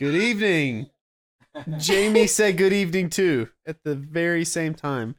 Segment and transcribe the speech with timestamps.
[0.00, 0.88] Good evening.
[1.78, 5.16] Jamie said good evening too at the very same time.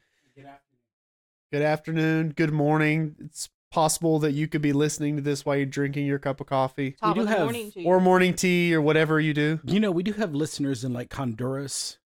[1.53, 2.29] Good afternoon.
[2.29, 3.15] Good morning.
[3.19, 6.47] It's possible that you could be listening to this while you're drinking your cup of
[6.47, 9.59] coffee Top do of the have- morning to or morning tea or whatever you do.
[9.65, 11.99] You know, we do have listeners in like Honduras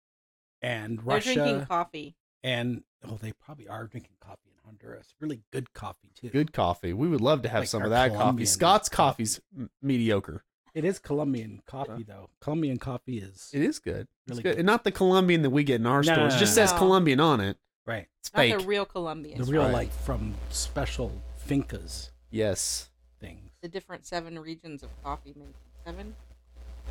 [0.64, 2.16] and They're drinking coffee.
[2.44, 5.14] and oh, they probably are drinking coffee in Honduras.
[5.21, 6.30] Really good coffee too.
[6.30, 6.92] Good coffee.
[6.94, 8.46] We would love to have Like some of that coffee.
[8.46, 9.23] Scott's coffee.
[9.26, 10.44] coffee's m- mediocre.
[10.76, 12.30] It is Colombian coffee though.
[12.41, 14.08] Colombian coffee is It is good.
[14.27, 14.50] It's Really good.
[14.52, 14.59] good.
[14.59, 16.34] And not the Colombian that we get in our No, no, stores.
[16.34, 16.77] no, It just no, says no.
[16.80, 17.58] Colombian on it.
[17.88, 18.08] right.
[18.20, 18.59] It's Not fake.
[18.59, 19.45] the real Colombians.
[19.48, 19.72] The real right.
[19.73, 21.12] like from special
[21.48, 22.90] fincas yes.
[23.20, 23.52] things.
[23.62, 25.53] The different seven regions of coffee making.
[25.86, 26.16] Seven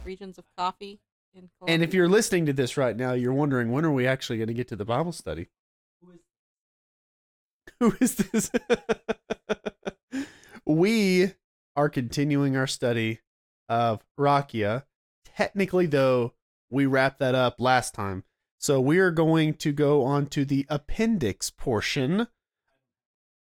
[0.04, 1.00] regions of coffee
[1.34, 1.74] in Colombia.
[1.74, 4.48] And if you're listening to this right now, you're wondering when are we actually going
[4.48, 5.48] to get to the Bible study?
[7.80, 8.50] Who is this?
[10.66, 11.32] we
[11.76, 13.20] are continuing our study
[13.68, 14.84] of raqia.
[15.24, 16.34] Technically, though,
[16.70, 18.24] we wrapped that up last time.
[18.58, 22.28] So we are going to go on to the appendix portion.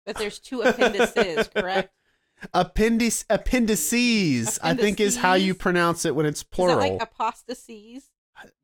[0.05, 1.94] But there's two appendices, correct?
[2.53, 6.80] Appendix appendices, I think is how you pronounce it when it's Is plural.
[6.80, 8.09] that like apostasies?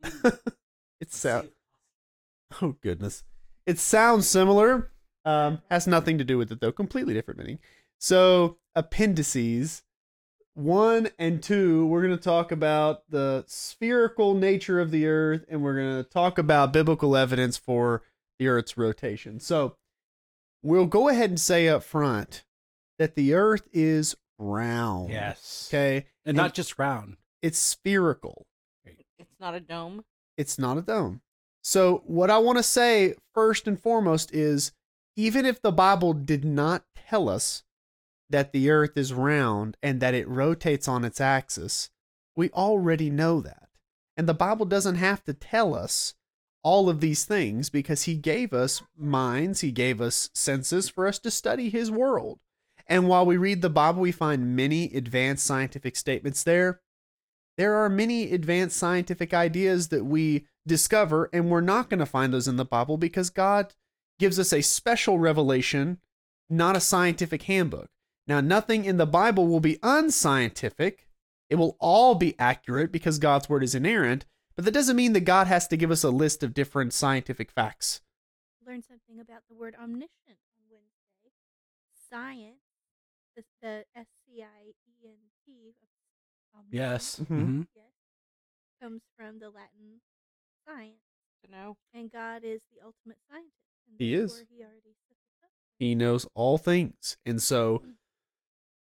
[1.02, 1.50] it sounds.
[2.62, 3.24] Oh goodness,
[3.66, 4.92] it sounds similar.
[5.26, 6.72] Um, has nothing to do with it though.
[6.72, 7.60] Completely different meaning.
[8.00, 9.84] So appendices
[10.54, 15.64] one and two, we're going to talk about the spherical nature of the Earth, and
[15.64, 18.04] we're going to talk about biblical evidence for
[18.40, 19.40] the Earth's rotation.
[19.40, 19.76] So
[20.62, 22.44] we'll go ahead and say up front
[23.00, 25.10] that the Earth is round.
[25.12, 25.70] Yes.
[25.70, 26.06] Okay.
[26.26, 27.18] And not just round.
[27.42, 28.46] It's spherical.
[28.86, 30.06] It's not a dome.
[30.38, 31.22] it's not a dome.
[31.66, 34.74] So, what I want to say first and foremost is
[35.16, 37.64] even if the Bible did not tell us
[38.30, 41.90] that the earth is round and that it rotates on its axis,
[42.36, 43.70] we already know that.
[44.18, 46.16] And the Bible doesn't have to tell us
[46.64, 51.20] all of these things because he gave us minds, he gave us senses for us
[51.20, 52.40] to study his world.
[52.88, 56.82] And while we read the Bible, we find many advanced scientific statements there
[57.58, 62.34] there are many advanced scientific ideas that we discover, and we're not going to find
[62.34, 63.74] those in the Bible because God
[64.18, 66.00] gives us a special revelation,
[66.50, 67.90] not a scientific handbook.
[68.28, 71.08] Now, nothing in the Bible will be unscientific.
[71.50, 74.26] It will all be accurate because God's word is inerrant,
[74.56, 77.52] but that doesn't mean that God has to give us a list of different scientific
[77.52, 78.02] facts.
[78.66, 81.34] learn something about the word omniscient on Wednesday.
[82.10, 82.62] Science,
[83.36, 85.74] the, the S C I E N T,
[86.56, 87.20] of Yes.
[87.20, 87.28] Mhm.
[87.28, 87.68] Mhm.
[87.76, 87.92] yes,
[88.82, 90.00] comes from the Latin
[90.66, 91.02] science,
[91.44, 91.78] To know.
[91.94, 93.58] and God is the ultimate scientist.
[93.90, 94.46] And He is.
[94.50, 95.50] He already set this up.
[95.78, 97.18] He knows all things.
[97.26, 97.84] And so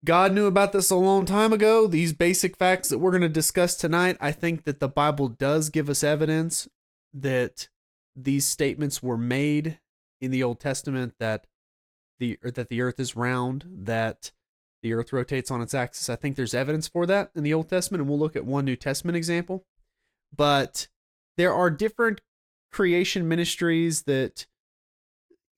[0.05, 1.87] God knew about this a long time ago.
[1.87, 5.69] These basic facts that we're going to discuss tonight, I think that the Bible does
[5.69, 6.67] give us evidence
[7.13, 7.69] that
[8.15, 9.79] these statements were made
[10.19, 11.47] in the Old Testament that
[12.19, 14.31] the that the earth is round, that
[14.81, 16.09] the earth rotates on its axis.
[16.09, 18.65] I think there's evidence for that in the Old Testament and we'll look at one
[18.65, 19.63] New Testament example.
[20.35, 20.87] But
[21.37, 22.21] there are different
[22.71, 24.45] creation ministries that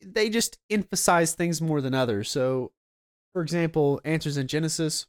[0.06, 2.30] they just emphasize things more than others.
[2.30, 2.72] So,
[3.36, 5.08] for example, Answers in Genesis,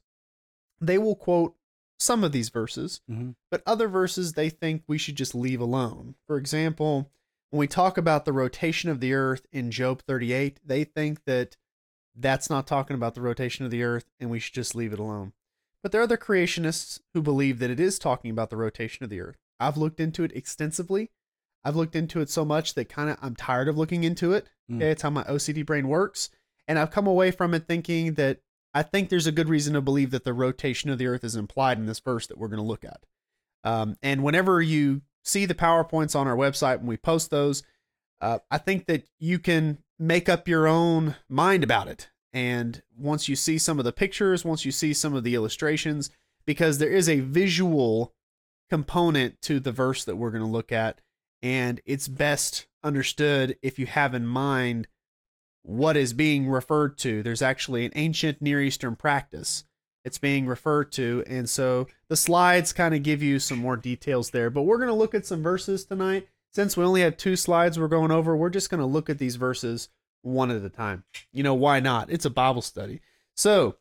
[0.80, 1.54] they will quote
[1.96, 3.36] some of these verses, Mhm.
[3.52, 6.16] but other verses they think we should just leave alone.
[6.26, 7.08] For example,
[7.50, 11.56] when we talk about the rotation of the earth in Job 38, they think that
[12.16, 14.98] that's not talking about the rotation of the earth and we should just leave it
[14.98, 15.32] alone.
[15.84, 19.10] But there are other creationists who believe that it is talking about the rotation of
[19.10, 19.36] the earth.
[19.60, 21.12] I've looked into it extensively.
[21.62, 24.48] I've looked into it so much that kind of I'm tired of looking into it.
[24.68, 24.76] Mm.
[24.78, 26.28] Okay, it's how my OCD brain works.
[26.68, 28.40] And I've come away from it thinking that
[28.74, 31.36] I think there's a good reason to believe that the rotation of the earth is
[31.36, 33.04] implied in this verse that we're going to look at.
[33.64, 37.62] Um, and whenever you see the PowerPoints on our website when we post those,
[38.20, 42.10] uh, I think that you can make up your own mind about it.
[42.32, 46.10] And once you see some of the pictures, once you see some of the illustrations,
[46.44, 48.12] because there is a visual
[48.68, 51.00] component to the verse that we're going to look at,
[51.42, 54.86] and it's best understood if you have in mind
[55.66, 57.22] what is being referred to.
[57.22, 59.64] There's actually an ancient Near Eastern practice
[60.04, 64.30] it's being referred to, and so the slides kind of give you some more details
[64.30, 64.50] there.
[64.50, 66.28] But we're going to look at some verses tonight.
[66.52, 69.18] Since we only have two slides we're going over, we're just going to look at
[69.18, 69.88] these verses
[70.22, 71.02] one at a time.
[71.32, 72.08] You know, why not?
[72.08, 73.00] It's a Bible study.
[73.34, 73.78] So,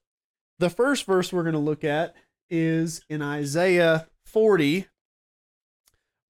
[0.57, 2.15] the first verse we're going to look at
[2.49, 4.87] is in Isaiah 40,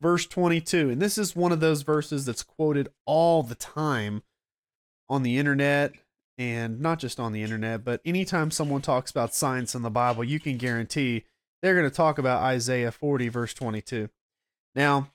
[0.01, 0.89] verse 22.
[0.89, 4.23] And this is one of those verses that's quoted all the time
[5.09, 5.93] on the internet
[6.37, 10.23] and not just on the internet, but anytime someone talks about science in the Bible,
[10.23, 11.23] you can guarantee
[11.61, 14.09] they're going to talk about Isaiah 40, verse 22.
[14.75, 15.11] Now,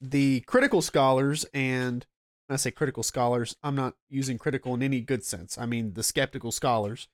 [0.00, 2.06] the critical scholars, and
[2.46, 5.56] when I say critical scholars, I'm not using critical in any good sense.
[5.58, 7.08] I mean the skeptical scholars,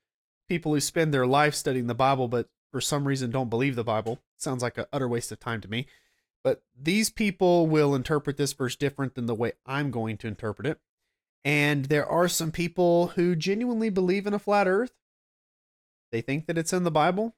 [0.48, 3.84] people who spend their life studying the Bible, but for some reason don't believe the
[3.84, 4.20] Bible.
[4.36, 5.86] Sounds like an utter waste of time to me.
[6.42, 10.66] But these people will interpret this verse different than the way I'm going to interpret
[10.66, 10.78] it.
[11.46, 14.90] And there are some people who genuinely believe in a flat earth.
[16.10, 17.36] They think that it's in the Bible.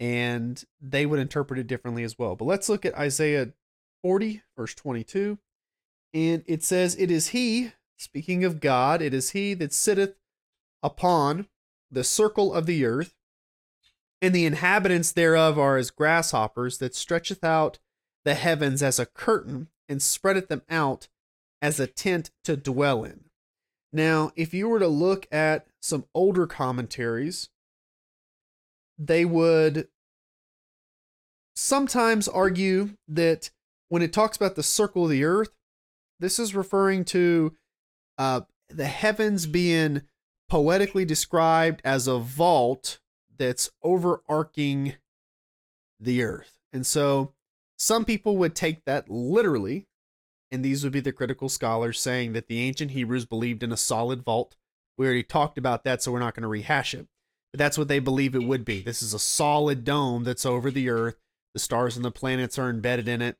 [0.00, 2.34] And they would interpret it differently as well.
[2.34, 3.52] But let's look at Isaiah
[4.00, 5.38] 40, verse 22.
[6.14, 10.14] And it says, It is he, speaking of God, it is he that sitteth
[10.82, 11.48] upon
[11.90, 13.14] the circle of the earth,
[14.22, 17.78] and the inhabitants thereof are as grasshoppers, that stretcheth out
[18.24, 21.08] the heavens as a curtain, and spreadeth them out
[21.62, 23.24] as a tent to dwell in.
[23.92, 27.48] Now, if you were to look at some older commentaries,
[28.98, 29.88] they would
[31.54, 33.50] sometimes argue that
[33.88, 35.50] when it talks about the circle of the earth,
[36.18, 37.54] this is referring to
[38.18, 40.02] uh, the heavens being
[40.48, 42.98] poetically described as a vault
[43.36, 44.94] that's overarching
[46.00, 46.54] the earth.
[46.72, 47.34] And so
[47.76, 49.86] some people would take that literally,
[50.52, 53.76] and these would be the critical scholars saying that the ancient Hebrews believed in a
[53.76, 54.54] solid vault.
[54.98, 57.08] We already talked about that, so we're not going to rehash it.
[57.52, 58.82] But that's what they believe it would be.
[58.82, 61.16] This is a solid dome that's over the earth.
[61.54, 63.38] The stars and the planets are embedded in it.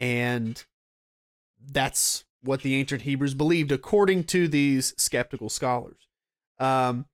[0.00, 0.62] And
[1.64, 6.08] that's what the ancient Hebrews believed, according to these skeptical scholars.
[6.58, 7.06] Um,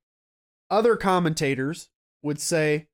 [0.71, 1.89] other commentators
[2.23, 2.87] would say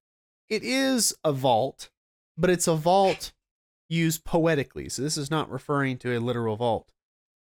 [0.49, 1.89] it is a vault,
[2.37, 3.31] but it's a vault
[3.89, 4.87] used poetically.
[4.87, 6.91] So this is not referring to a literal vault.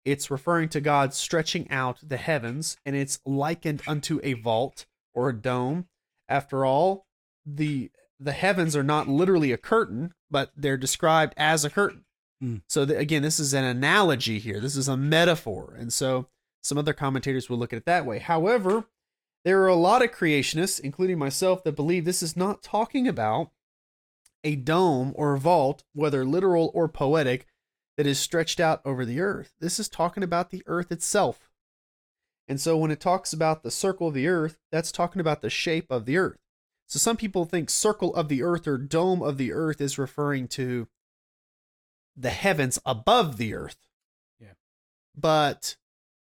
[0.03, 5.29] It's referring to God stretching out the heavens, and it's likened unto a vault or
[5.29, 5.87] a dome.
[6.27, 7.05] After all,
[7.45, 12.05] the the heavens are not literally a curtain, but they're described as a curtain.
[12.41, 12.61] Mm.
[12.67, 14.59] So the, again, this is an analogy here.
[14.59, 16.27] This is a metaphor, and so
[16.63, 18.19] some other commentators will look at it that way.
[18.19, 18.85] However,
[19.43, 23.51] there are a lot of creationists, including myself, that believe this is not talking about
[24.43, 27.45] a dome or vault, whether literal or poetic,
[27.97, 29.53] that is stretched out over the earth.
[29.59, 31.49] This is talking about the earth itself.
[32.47, 35.49] And so when it talks about the circle of the earth, that's talking about the
[35.49, 36.39] shape of the earth.
[36.87, 40.47] So some people think circle of the earth or dome of the earth is referring
[40.49, 40.87] to
[42.17, 43.77] the heavens above the earth.
[44.39, 44.53] Yeah.
[45.15, 45.77] But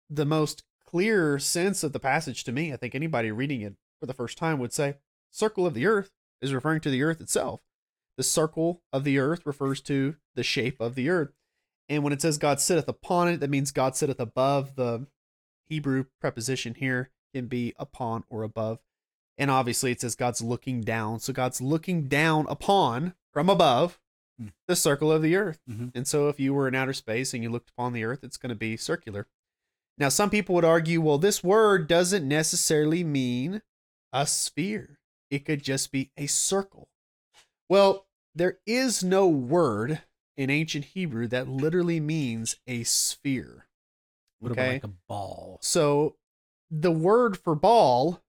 [0.09, 4.05] the most clear sense of the passage to me, I think anybody reading it for
[4.05, 4.95] the first time would say,
[5.31, 7.61] circle of the earth is referring to the earth itself.
[8.17, 11.33] The circle of the earth refers to the shape of the earth.
[11.89, 14.75] And when it says God sitteth upon it, that means God sitteth above.
[14.75, 15.07] The
[15.69, 18.79] Hebrew preposition here can be upon or above.
[19.37, 21.19] And obviously it says God's looking down.
[21.19, 23.99] So God's looking down upon from above
[24.39, 24.47] Hmm.
[24.67, 25.59] the circle of the earth.
[25.69, 25.91] Mhm.
[25.93, 28.37] And so if you were in outer space and you looked upon the earth, it's
[28.37, 29.27] going to be circular.
[29.97, 33.61] Now, some people would argue, well, this word doesn't necessarily mean
[34.13, 34.99] a sphere,
[35.29, 36.89] it could just be a circle.
[37.71, 40.01] Well, there is no word
[40.35, 43.65] in ancient Hebrew that literally means a sphere.
[44.39, 44.61] What Okay.
[44.61, 45.57] about like a ball?
[45.61, 46.17] So
[46.69, 48.21] the word for ball,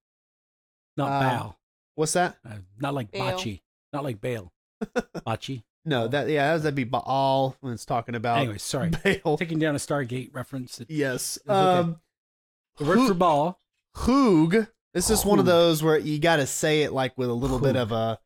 [0.95, 1.55] Not Um, bow.
[1.95, 2.37] what's that?
[2.45, 3.33] Uh, not like Baal.
[3.37, 3.61] bocce.
[3.91, 4.53] Not like Baal.
[5.27, 5.63] Bocce.
[5.83, 8.91] No, that yeah, that'd be Baal when it's talking about Anyway, sorry.
[9.25, 9.37] Baal.
[9.37, 10.77] Taking down a Stargate reference.
[10.77, 11.37] That, Yes.
[11.45, 11.79] okay.
[11.79, 11.99] Um,
[12.77, 13.59] the word for ball.
[13.97, 14.69] Hoog.
[14.93, 17.59] This is one of those where you got to say it like with a little
[17.59, 18.19] bit of a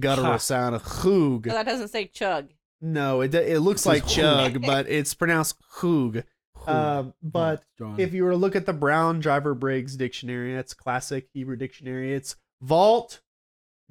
[0.00, 0.36] guttural Ha.
[0.38, 1.46] sound of hoog.
[1.46, 2.48] So that doesn't say chug.
[2.80, 6.24] No, it it looks It like chug, but it's pronounced hoog.
[6.58, 6.68] Hoog.
[6.68, 10.74] Um, but Oh, if you were to look at the Brown Driver Briggs dictionary, that's
[10.74, 12.12] classic Hebrew dictionary.
[12.14, 13.20] It's vault,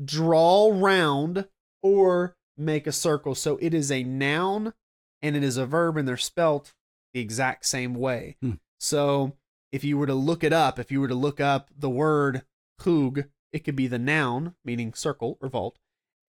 [0.04, 1.48] draw round,
[1.82, 3.36] or make a circle.
[3.36, 4.74] So it is a noun
[5.22, 6.74] and it is a verb, and they're spelt
[7.14, 8.38] the exact same way.
[8.42, 8.52] Hmm.
[8.80, 9.34] So
[9.72, 12.44] if you were to look it up, if you were to look up the word
[12.82, 15.80] hoog, it could be the noun, meaning circle or vault,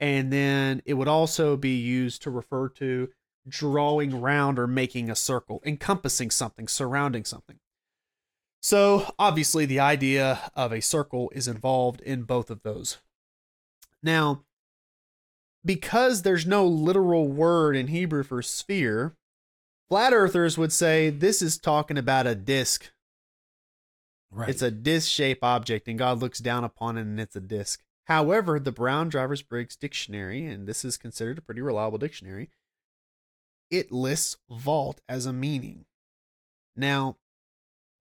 [0.00, 3.10] and then it would also be used to refer to
[3.48, 7.58] drawing round or making a circle, encompassing something, surrounding something.
[8.60, 12.98] So, obviously, the idea of a circle is involved in both of those.
[14.02, 14.42] Now,
[15.64, 19.14] because there's no literal word in Hebrew for sphere,
[19.88, 22.90] flat earthers would say this is talking about a disc.
[24.30, 24.48] right.
[24.48, 27.82] It's a disc shaped object, and God looks down upon it and it's a disc.
[28.08, 32.48] However, the Brown Drivers Briggs dictionary, and this is considered a pretty reliable dictionary,
[33.70, 35.84] it lists vault as a meaning.
[36.74, 37.18] Now,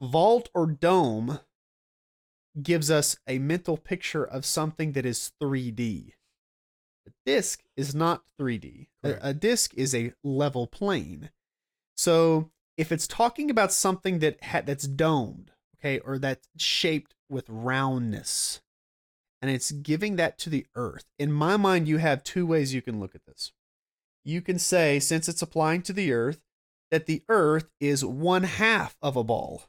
[0.01, 1.41] vault or dome
[2.61, 6.13] gives us a mental picture of something that is 3D.
[7.05, 8.87] A disc is not 3D.
[9.03, 9.23] Correct.
[9.23, 11.31] A, a disc is a level plane.
[11.97, 17.49] So if it's talking about something that ha- that's domed, okay, or that's shaped with
[17.49, 18.61] roundness,
[19.41, 21.05] and it's giving that to the earth.
[21.19, 23.51] In my mind, you have two ways you can look at this.
[24.23, 26.41] You can say, since it's applying to the earth,
[26.91, 29.63] that the earth is one half of a ball.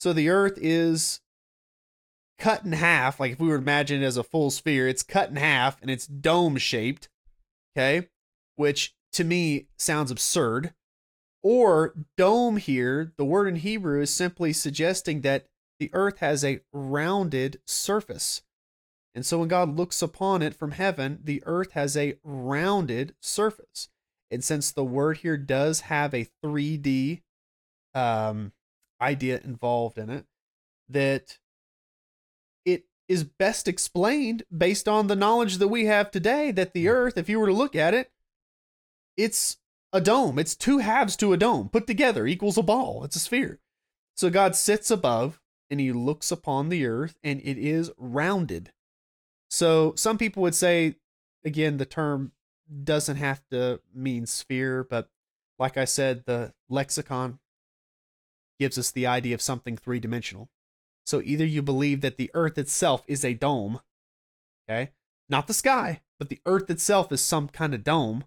[0.00, 1.20] So the earth is
[2.38, 3.18] cut in half.
[3.20, 5.80] Like if we were to imagine it as a full sphere, it's cut in half
[5.80, 7.08] and it's dome shaped.
[7.76, 8.08] Okay.
[8.56, 10.74] Which to me sounds absurd.
[11.42, 15.46] Or dome here, the word in Hebrew is simply suggesting that
[15.78, 18.42] the earth has a rounded surface.
[19.14, 23.88] And so when God looks upon it from heaven, the earth has a rounded surface.
[24.30, 27.22] And since the word here does have a 3D
[27.94, 28.52] um,
[29.00, 30.26] idea involved in it,
[30.88, 31.38] that
[32.64, 37.16] it is best explained based on the knowledge that we have today that the earth,
[37.16, 38.10] if you were to look at it,
[39.16, 39.58] it's
[39.92, 40.40] a dome.
[40.40, 43.04] It's two halves to a dome put together equals a ball.
[43.04, 43.60] It's a sphere.
[44.16, 45.40] So God sits above
[45.70, 48.72] and he looks upon the earth and it is rounded.
[49.48, 50.96] So some people would say,
[51.44, 52.32] again, the term
[52.82, 55.08] doesn't have to mean sphere, but
[55.58, 57.38] like I said, the lexicon
[58.58, 60.48] gives us the idea of something three dimensional.
[61.04, 63.80] So either you believe that the earth itself is a dome,
[64.68, 64.92] okay?
[65.28, 68.24] Not the sky, but the earth itself is some kind of dome,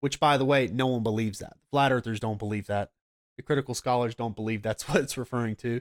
[0.00, 1.56] which by the way, no one believes that.
[1.70, 2.90] Flat earthers don't believe that.
[3.36, 5.80] The critical scholars don't believe that's what it's referring to.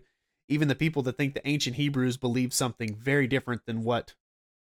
[0.49, 4.15] Even the people that think the ancient Hebrews believe something very different than what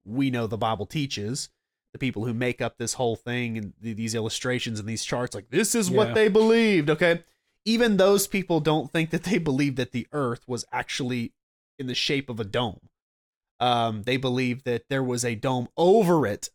[0.04, 1.50] we know the Bible teaches,
[1.94, 5.34] the people who make up this whole thing and th- these illustrations and these charts,
[5.36, 5.98] like this is Yeah.
[5.98, 7.24] what they believed, okay?
[7.64, 11.34] Even those people don't think that they believe that the earth was actually
[11.80, 12.90] in the shape of a dome.
[13.60, 16.50] Um, they believe that there was a dome over it,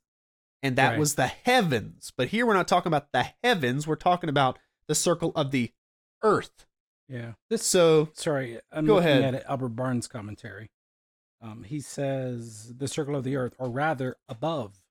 [0.62, 0.99] and that Right.
[0.99, 2.12] was the heavens.
[2.16, 5.72] But here we're not talking about the heavens, we're talking about the circle of the
[6.22, 6.66] earth.
[7.11, 7.33] Yeah.
[7.49, 9.35] This So sorry, I'm Go looking ahead.
[9.35, 10.71] at Albert Barnes' commentary.
[11.43, 14.83] Um, he says the circle of the earth, or rather above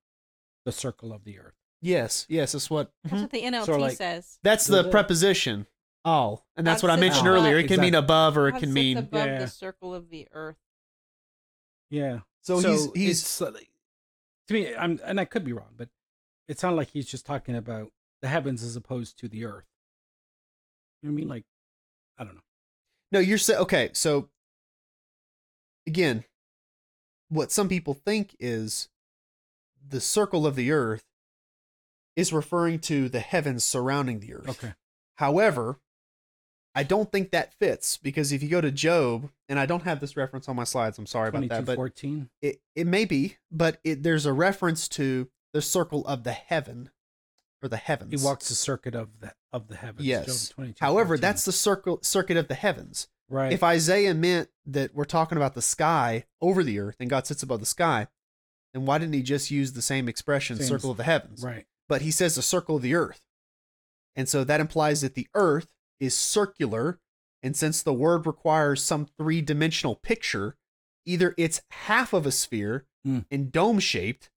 [0.66, 1.54] the circle of the earth.
[1.82, 4.38] yes, yes, that's what That's what the NLT So, like, says.
[4.44, 4.92] that's Does the it?
[4.92, 5.66] preposition.
[6.06, 7.58] All, and that's God what I mentioned above- earlier.
[7.58, 8.98] It can mean above, or it God can mean.
[8.98, 9.40] above Yeah.
[9.40, 10.58] the circle of the earth.
[11.90, 12.20] Yeah.
[12.42, 15.90] So, he's he's it's, uh, to me, I'm and I could be wrong, but
[16.48, 19.66] it sounded like he's just talking about the heavens as opposed to the earth.
[21.02, 21.28] You know what I mean?
[21.28, 21.46] Like,
[22.20, 22.42] I don't know.
[23.12, 23.90] No, you're saying okay.
[23.94, 24.30] So
[25.88, 26.26] again,
[27.30, 28.90] what some people think is
[29.88, 31.06] the circle of the earth
[32.16, 34.50] is referring to the heavens surrounding the earth.
[34.50, 34.74] Okay.
[35.16, 35.80] However,
[36.76, 40.00] I don't think that fits because if you go to Job, and I don't have
[40.00, 42.30] this reference on my slides, I'm sorry about that, but 14.
[42.42, 46.90] it, it may be, but it, there's a reference to the circle of the heaven
[47.62, 48.20] or the heavens.
[48.22, 50.06] He walks the circuit of the of the heavens.
[50.08, 50.50] Yes.
[50.50, 51.22] 22, However, 14.
[51.22, 53.08] that's the circle circuit of the heavens.
[53.30, 53.52] right.
[53.52, 57.42] If Isaiah meant that we're talking about the sky over the earth and God sits
[57.44, 58.08] above the sky,
[58.74, 61.44] then why didn't he just use the same expression, circle of the heavens?
[61.44, 61.66] right.
[61.88, 63.22] But he says the circle of the earth.
[64.16, 65.68] And so that implies that the earth
[66.00, 67.00] is circular.
[67.42, 70.56] And since the word requires some three dimensional picture,
[71.06, 73.20] either it's half of a sphere Hmm.
[73.32, 74.30] and dome shaped,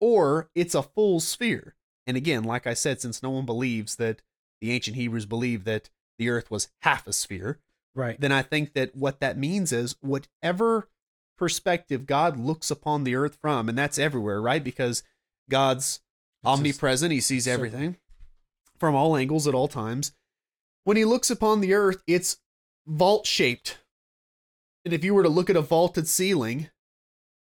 [0.00, 1.76] or it's a full sphere.
[2.08, 4.22] And again, like I said, since no one believes that
[4.62, 7.60] the ancient Hebrews believed that the earth was half a sphere,
[7.94, 8.18] Right.
[8.18, 10.88] then I think that what that means is whatever
[11.36, 14.64] perspective God looks upon the earth from, and that's everywhere, right?
[14.64, 15.02] Because
[15.50, 16.00] God's
[16.42, 17.98] just omnipresent, he sees everything
[18.78, 20.12] from all angles at all times.
[20.84, 22.38] When he looks upon the earth, it's
[22.86, 23.78] vault shaped.
[24.84, 26.70] And if you were to look at a vaulted ceiling,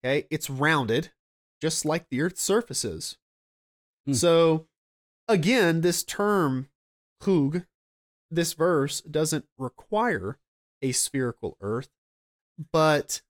[0.05, 1.11] okay, it's rounded,
[1.59, 3.17] just like the earth's surface is.
[4.05, 4.13] Hmm.
[4.13, 4.67] So,
[5.27, 6.69] again, this term,
[7.21, 7.63] hug,
[8.29, 10.39] this verse doesn't require
[10.81, 11.89] a spherical earth,
[12.71, 13.21] but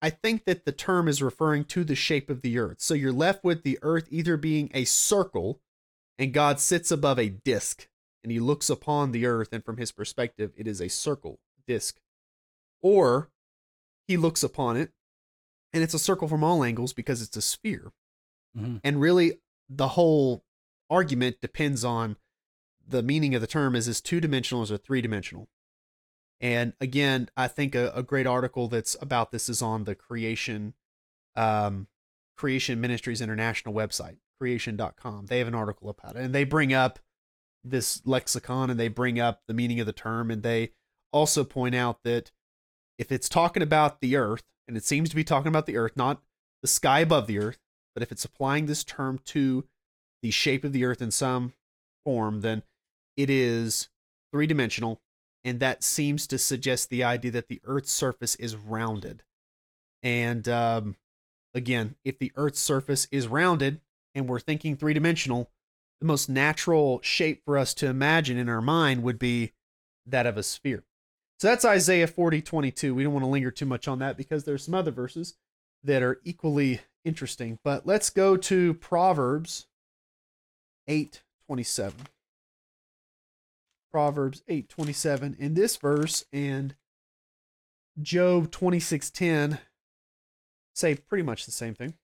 [0.00, 2.80] I think that the term is referring to the shape of the earth.
[2.80, 5.60] So you're left with the earth either being a circle
[6.18, 7.88] and God sits above a disk
[8.22, 11.38] and he looks upon the earth, and from his perspective, it is a circle
[11.68, 12.00] disk,
[12.82, 13.30] or
[14.08, 14.90] he looks upon it
[15.72, 17.92] and it's a circle from all angles because it's a sphere.
[18.56, 18.80] Mhm.
[18.84, 20.44] And really, the whole
[20.90, 22.16] argument depends on
[22.86, 25.48] the meaning of the term is is two dimensional or three dimensional.
[26.40, 30.74] And again, I think a, a great article that's about this is on the creation
[31.36, 31.88] um,
[32.36, 37.00] creation ministries international website creation.com they have an article about it and they bring up
[37.64, 40.70] this lexicon and they bring up the meaning of the term and they
[41.12, 42.30] also point out that
[42.98, 45.96] if it's talking about the earth, and it seems to be talking about the earth,
[45.96, 46.20] not
[46.60, 47.58] the sky above the earth,
[47.98, 49.64] but if it's applying this term to
[50.22, 51.52] the shape of the earth in some
[52.04, 52.62] form, then
[53.16, 53.88] it is
[54.30, 55.00] three dimensional.
[55.42, 59.24] And that seems to suggest the idea that the earth's surface is rounded.
[60.00, 60.94] And um,
[61.54, 63.80] again, if the earth's surface is rounded
[64.14, 65.50] and we're thinking three dimensional,
[66.00, 69.54] the most natural shape for us to imagine in our mind would be
[70.06, 70.84] that of a sphere.
[71.40, 72.94] So that's Isaiah 40, 22.
[72.94, 75.34] We don't want to linger too much on that because there's some other verses
[75.82, 77.58] that are equally interesting.
[77.62, 79.66] But let's go to Proverbs
[80.88, 82.06] 8:27.
[83.90, 86.76] Proverbs 8:27 In this verse and
[88.00, 89.58] Job 26, 10
[90.74, 91.94] say pretty much the same thing.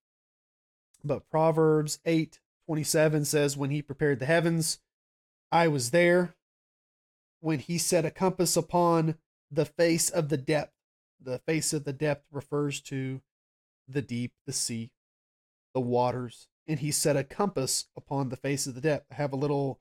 [1.05, 4.81] But Proverbs 8:27 says, When he prepared the heavens,
[5.53, 6.35] I was there.
[7.41, 9.19] When he set a compass upon
[9.51, 10.73] the face of the depth,
[11.21, 13.21] the face of the depth refers to
[13.89, 14.91] the deep, the sea,
[15.75, 16.49] the waters.
[16.67, 19.07] And he set a compass upon the face of the depth.
[19.13, 19.81] I have a little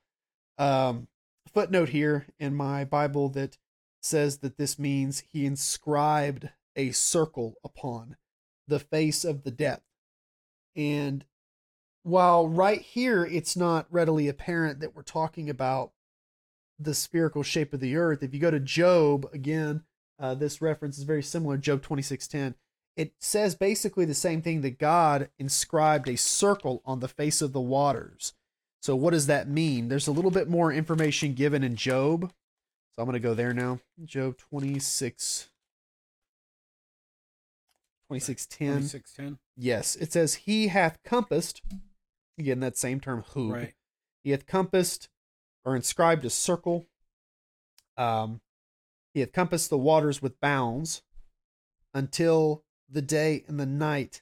[0.58, 1.08] um,
[1.48, 3.58] footnote here in my Bible that
[4.02, 8.18] says that this means he inscribed a circle upon
[8.68, 9.86] the face of the depth.
[10.76, 11.24] And
[12.04, 15.92] while right here it's not readily apparent that we're talking about
[16.78, 19.84] the spherical shape of the earth, if you go to Job again,
[20.20, 21.58] uh, this reference is very similar.
[21.58, 22.56] Job twenty six ten.
[22.96, 27.54] It says basically the same thing that God inscribed a circle on the face of
[27.54, 28.34] the waters.
[28.82, 29.88] So what does that mean?
[29.88, 32.32] There's a little bit more information given in Job.
[32.96, 33.80] So I'm going to go there now.
[34.06, 35.50] Job 26
[38.10, 38.68] 2610.
[38.82, 39.40] 2610.
[39.58, 41.62] Yes, it says he hath compassed
[42.38, 43.52] again that same term who.
[43.52, 43.74] Right.
[44.24, 45.10] He hath compassed
[45.66, 46.86] or inscribed a circle.
[47.98, 48.42] Um
[49.14, 51.04] he hath compassed the waters with bounds
[51.94, 54.22] until the day and the night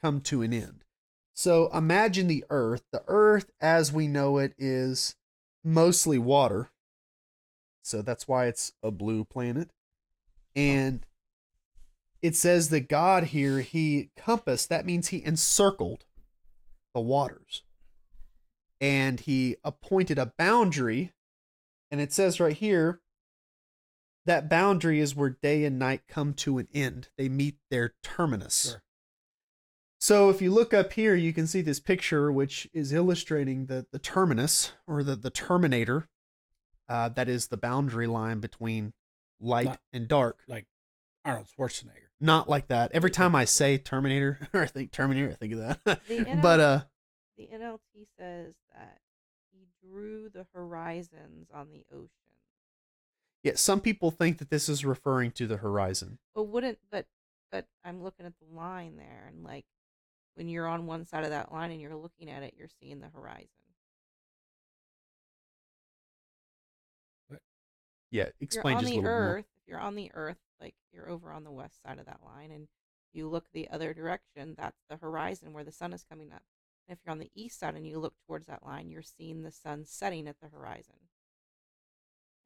[0.00, 0.84] come to an end.
[1.34, 2.82] So imagine the earth.
[2.92, 5.16] The earth as we know it is
[5.64, 6.70] mostly water.
[7.82, 9.70] So that's why it's a blue planet.
[10.54, 11.06] And
[12.20, 16.04] it says that God here, he compassed, that means he encircled
[16.94, 17.62] the waters.
[18.80, 21.12] And he appointed a boundary.
[21.90, 22.99] And it says right here,
[24.26, 27.08] that boundary is where day and night come to an end.
[27.16, 28.70] They meet their terminus.
[28.70, 28.82] Sure.
[29.98, 33.86] So if you look up here, you can see this picture, which is illustrating the,
[33.92, 36.08] the terminus or the, the terminator.
[36.88, 38.92] Uh, that is the boundary line between
[39.40, 40.40] light Not- and dark.
[40.48, 40.66] Like
[41.24, 42.08] Arnold Schwarzenegger.
[42.20, 42.92] Not like that.
[42.92, 46.04] Every time I say Terminator or I think Terminator, I think of that.
[46.08, 46.80] NL- but uh,
[47.36, 48.98] the NLT says that
[49.52, 52.08] he drew the horizons on the ocean.
[53.42, 56.18] Yeah, some people think that this is referring to the horizon.
[56.34, 57.06] But wouldn't but
[57.50, 59.64] but I'm looking at the line there and like
[60.34, 63.00] when you're on one side of that line and you're looking at it, you're seeing
[63.00, 63.48] the horizon.
[68.10, 69.36] Yeah, explain you're on just a the little more.
[69.36, 72.20] earth, if you're on the earth, like you're over on the west side of that
[72.24, 72.66] line and
[73.12, 76.42] you look the other direction, that's the horizon where the sun is coming up.
[76.88, 79.42] And if you're on the east side and you look towards that line, you're seeing
[79.42, 80.94] the sun setting at the horizon.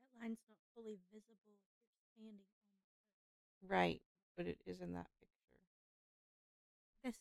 [0.00, 4.00] That line's not fully visible if you're standing on Right.
[4.36, 5.32] But it is in that picture.
[7.02, 7.14] the earth.
[7.14, 7.16] This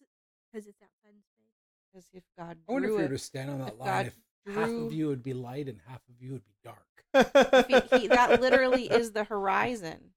[0.52, 1.54] because it's outside in space.
[1.92, 3.88] Because if God I wonder if drew you were to stand on that if line,
[3.88, 7.68] God if half of you would be light and half of you would be dark.
[7.68, 10.12] he, he, that literally is the horizon.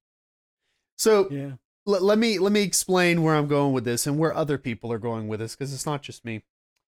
[0.96, 1.52] so Yeah.
[1.84, 4.90] let, let me let me explain where I'm going with this and where other people
[4.92, 6.42] are going with this because it's not just me.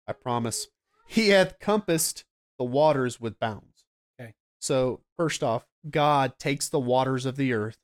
[0.08, 0.68] I promise.
[1.06, 2.24] He hath compassed
[2.58, 3.84] the waters with bounds.
[4.18, 4.34] Okay.
[4.58, 7.78] So first off, God takes the waters of the earth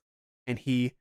[0.45, 0.93] and he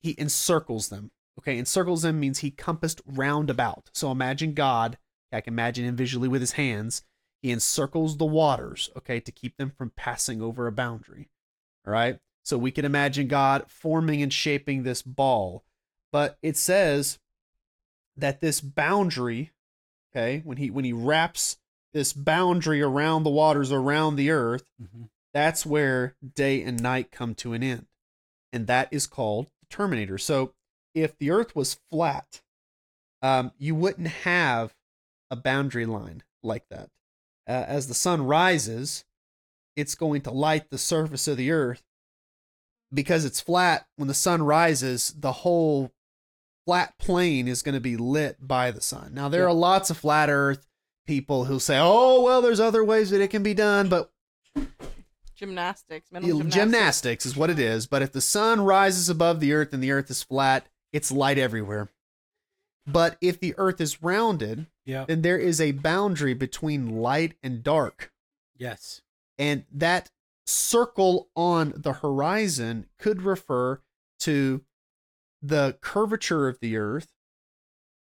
[0.00, 1.10] he encircles them.
[1.38, 3.90] Okay, encircles them means he compassed round about.
[3.94, 4.98] So imagine God,
[5.32, 7.02] I can imagine him visually with his hands.
[7.42, 11.28] He encircles the waters, okay, to keep them from passing over a boundary.
[11.86, 12.18] All right.
[12.42, 15.64] So we can imagine God forming and shaping this ball.
[16.10, 17.18] But it says
[18.16, 19.52] that this boundary,
[20.10, 21.58] okay, when he when he wraps
[21.92, 27.34] this boundary around the waters around the earth, hmm that's where day and night come
[27.36, 27.86] to an end.
[28.52, 30.18] And that is called the terminator.
[30.18, 30.54] So
[30.94, 32.40] if the earth was flat,
[33.22, 34.74] um, you wouldn't have
[35.30, 36.88] a boundary line like that.
[37.46, 39.04] Uh, as the sun rises,
[39.76, 41.82] it's going to light the surface of the earth.
[42.92, 45.92] Because it's flat, when the sun rises, the whole
[46.66, 49.12] flat plane is going to be lit by the sun.
[49.12, 49.48] Now, there Yeah.
[49.48, 50.66] are lots of flat earth
[51.06, 54.10] people who say, oh, well, there's other ways that it can be done, but
[55.38, 56.10] Gymnastics.
[56.10, 56.54] Mental gymnastics.
[56.54, 57.86] gymnastics is what it is.
[57.86, 61.38] But if the sun rises above the earth and the earth is flat, it's light
[61.38, 61.88] everywhere.
[62.86, 65.04] But if the earth is rounded, Yeah.
[65.04, 68.12] then there is a boundary between light and dark.
[68.56, 69.02] Yes.
[69.36, 70.10] And that
[70.46, 73.80] circle on the horizon could refer
[74.20, 74.64] to
[75.40, 77.08] the curvature of the earth.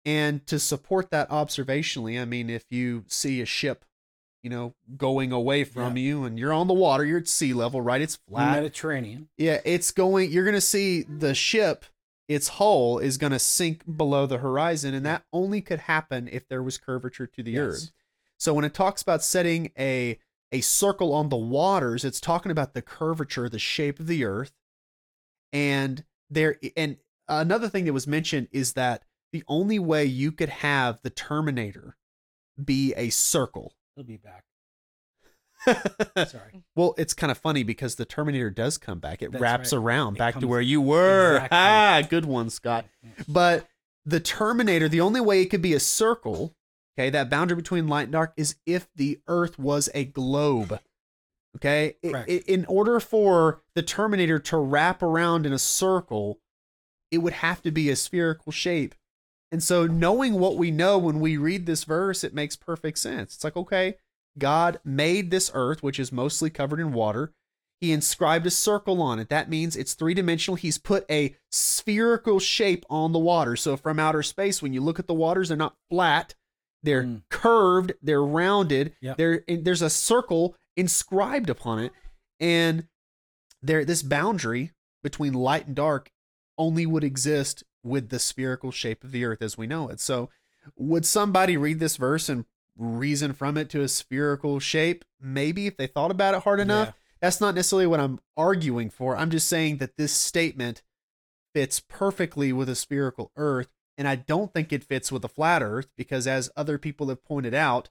[0.06, 3.86] And to support that observationally, I mean, if you see a ship,
[4.43, 7.82] you know, going away from you and you're on the water, you're at sea level,
[7.82, 8.01] right?
[8.01, 8.51] It's flat.
[8.51, 9.29] Mediterranean.
[9.38, 10.32] Yeah, it's going.
[10.32, 11.86] You're going to see the ship,
[12.27, 16.47] its hull is going to sink below the horizon, and that only could happen if
[16.49, 17.62] there was curvature to the Yes.
[17.62, 17.91] earth.
[18.38, 20.19] So when it talks about setting a
[20.51, 24.51] a circle on the waters, it's talking about the curvature, the shape of the earth,
[25.51, 26.58] and there.
[26.75, 31.10] And another thing that was mentioned is that the only way you could have the
[31.10, 31.95] Terminator
[32.63, 33.73] be a circle.
[33.95, 34.43] He'll be back.
[36.27, 36.63] Sorry.
[36.75, 39.21] Well, it's kind of funny because the Terminator does come back.
[39.21, 39.79] It That's wraps right.
[39.79, 41.36] around It back to comes- where you were.
[41.36, 41.58] Exactly.
[41.58, 42.86] Ah, good one, Scott.
[43.27, 43.67] But
[44.06, 46.56] the Terminator, the only way it could be a circle,
[46.97, 50.79] okay, that boundary between light and dark is if the Earth was a globe.
[51.58, 52.29] Okay, I- Correct.
[52.32, 56.39] I- in order for the Terminator to wrap around in a circle,
[57.12, 58.95] it would have to be a spherical shape.
[59.53, 63.35] And so, knowing what we know when we read this verse, it makes perfect sense.
[63.35, 63.97] It's like, okay,
[64.39, 67.33] God made this earth, which is mostly covered in water.
[67.79, 69.29] He inscribed a circle on it.
[69.29, 70.55] That means it's three dimensional.
[70.55, 73.55] He's put a spherical shape on the water.
[73.55, 76.33] So, from outer space, when you look at the waters, they're not flat,
[76.81, 77.21] they're Mm.
[77.29, 78.95] curved, they're rounded.
[79.01, 79.17] Yep.
[79.17, 81.91] There, there's a circle inscribed upon it,
[82.39, 82.87] and
[83.61, 84.71] there, this boundary
[85.03, 86.09] between light and dark
[86.57, 90.00] only would exist with the spherical shape of the earth as we know it.
[90.00, 90.30] So,
[90.78, 92.46] would somebody read this verse and
[92.78, 95.04] reason from it to a spherical shape?
[95.19, 96.88] Maybe if they thought about it hard enough.
[96.88, 96.93] Yeah.
[97.22, 99.15] That's not necessarily what I'm arguing for.
[99.15, 100.84] I'm just saying that this statement
[101.54, 103.69] fits perfectly with a spherical earth.
[103.98, 107.24] And I don't think it fits with a flat earth because, as other people have
[107.24, 107.89] pointed out,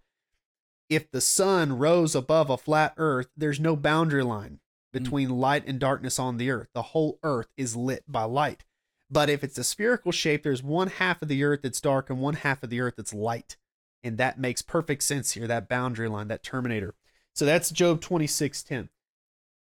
[0.89, 4.59] if the sun rose above a flat earth, there's no boundary line mm.
[4.93, 6.69] between light and darkness on the earth.
[6.75, 8.65] The whole earth is lit by light.
[9.13, 12.19] But if it's a spherical shape, there's one half of the earth that's dark and
[12.19, 13.59] one half of the earth that's light.
[14.03, 16.95] And that makes perfect sense here, that boundary line, that terminator.
[17.35, 18.89] So that's Job 26:10.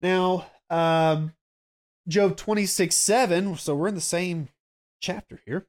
[0.03, 1.33] Now, um,
[2.07, 3.57] Job 26 7.
[3.57, 4.49] So we're in the same
[5.01, 5.65] chapter here.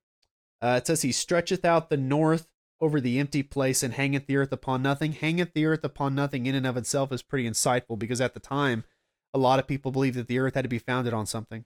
[0.60, 2.48] Uh, it says, He stretcheth out the north
[2.80, 5.12] over the empty place and hangeth the earth upon nothing.
[5.12, 8.40] Hangeth the earth upon nothing in and of itself is pretty insightful because at the
[8.40, 8.84] time,
[9.32, 11.64] a lot of people believed that the earth had to be founded on something.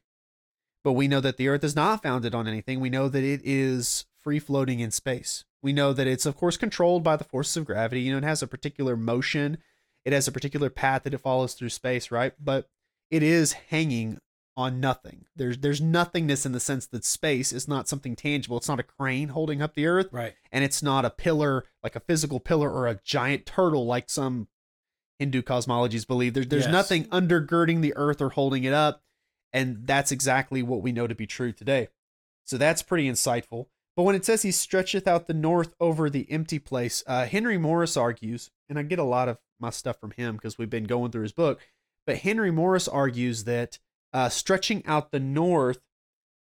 [0.85, 2.81] But we know that the earth is not founded on anything.
[2.81, 5.45] We know that it is free floating in space.
[5.63, 8.03] We know that it's, of course, controlled by the forces of gravity.
[8.03, 9.59] You know, it has a particular motion,
[10.05, 12.33] it has a particular path that it follows through space, right?
[12.43, 12.69] But
[13.11, 14.19] it is hanging
[14.57, 15.25] on nothing.
[15.37, 18.57] There's there's nothingness in the sense that space is not something tangible.
[18.57, 20.35] It's not a crane holding up the earth, Right.
[20.51, 24.49] and it's not a pillar like a physical pillar or a giant turtle like some
[25.19, 26.35] Hindu cosmologies believe.
[26.35, 26.73] There's there's Yes.
[26.73, 29.03] nothing undergirding the earth or holding it up,
[29.53, 31.89] and that's exactly what we know to be true today.
[32.45, 33.67] So that's pretty insightful.
[33.97, 37.59] But when it says he stretcheth out the north over the empty place, uh, Henry
[37.59, 40.85] Morris argues, and I get a lot of my stuff from him because we've been
[40.85, 41.61] going through his book.
[42.07, 43.79] But Henry Morris argues that
[44.13, 45.81] uh, stretching out the north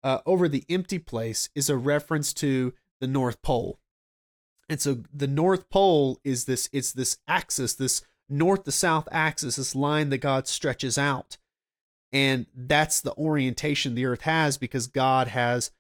[0.03, 3.79] uh, over the empty place is a reference to the North Pole.
[4.69, 9.57] And so the North Pole is this it's this axis, this north to south axis,
[9.57, 11.39] this line that God stretches out.
[12.15, 15.73] And that's the orientation the earth has because God has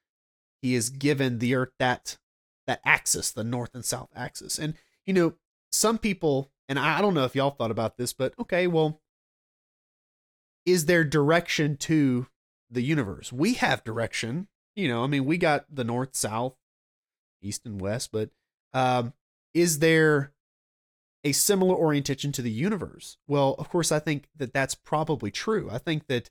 [0.60, 2.18] he has given the earth that
[2.66, 4.58] that axis, the north and south axis.
[4.58, 4.74] And
[5.06, 5.34] you know,
[5.70, 9.00] some people and I don't know if y'all thought about this, but okay, well,
[10.66, 12.26] is there direction to
[12.70, 13.32] the universe?
[13.32, 14.48] We have direction.
[14.74, 16.56] You know, I mean, we got the north, south,
[17.42, 18.30] east, and west, but
[18.72, 19.12] um,
[19.52, 20.32] is there
[21.24, 23.16] a similar orientation to the universe?
[23.26, 25.68] Well, of course, I think that that's probably true.
[25.70, 26.30] I think that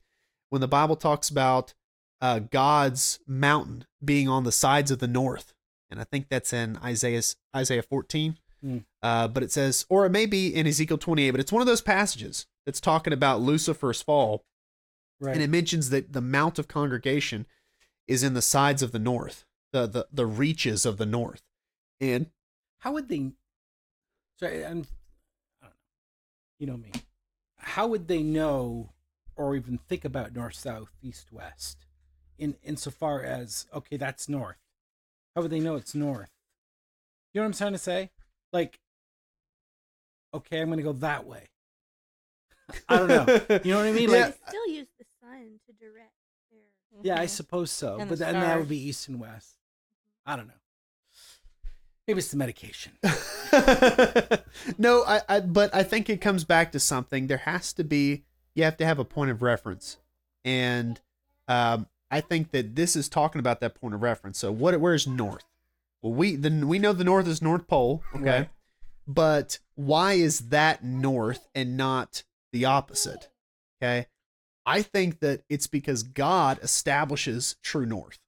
[0.50, 1.74] when the Bible talks about
[2.20, 5.52] uh, God's mountain being on the sides of the north,
[5.90, 7.22] and I think that's in Isaiah
[7.54, 8.38] Isaiah 14.
[8.62, 8.78] Hmm.
[9.02, 11.66] Uh, but it says, or it may be in Ezekiel 28, but it's one of
[11.66, 14.44] those passages that's talking about Lucifer's fall,
[15.20, 15.34] Right.
[15.34, 17.46] and it mentions that the mount of congregation
[18.08, 21.42] is in the sides of the north, the the, the reaches of the north,
[22.00, 22.30] and
[22.78, 23.32] How would they?
[24.38, 24.86] Sorry, I'm.
[25.62, 25.76] I don't know.
[26.58, 26.92] You know me.
[27.58, 28.90] How would they know,
[29.36, 31.86] or even think about north, south, east, west,
[32.38, 34.56] in insofar as okay, that's north.
[35.34, 36.30] How would they know it's north?
[37.32, 38.10] You know what I'm trying to say?
[38.52, 38.78] Like,
[40.32, 41.48] okay, I'm going to go that way.
[42.88, 43.26] I don't know.
[43.64, 44.08] You know what I mean?
[44.10, 44.16] Yeah.
[44.26, 46.12] Like, They still use the sun to direct
[46.50, 46.60] their.
[47.02, 47.30] yeah, I Mhm.
[47.30, 47.98] suppose so.
[47.98, 49.56] And but the then that would be east and west.
[50.26, 50.54] I don't know.
[52.06, 52.92] Maybe it's the medication.
[54.78, 57.26] no, I, I but I think it comes back to something.
[57.28, 59.98] There has to be you have to have a point of reference.
[60.44, 61.00] And
[61.48, 64.38] um I think that this is talking about that point of reference.
[64.38, 65.44] So what where's north?
[66.02, 68.38] Well, we the we know the north is North Pole, okay?
[68.38, 68.50] Right.
[69.06, 73.30] But why is that north and not the opposite?
[73.82, 74.06] Okay?
[74.66, 78.18] I think that it's because God establishes true north.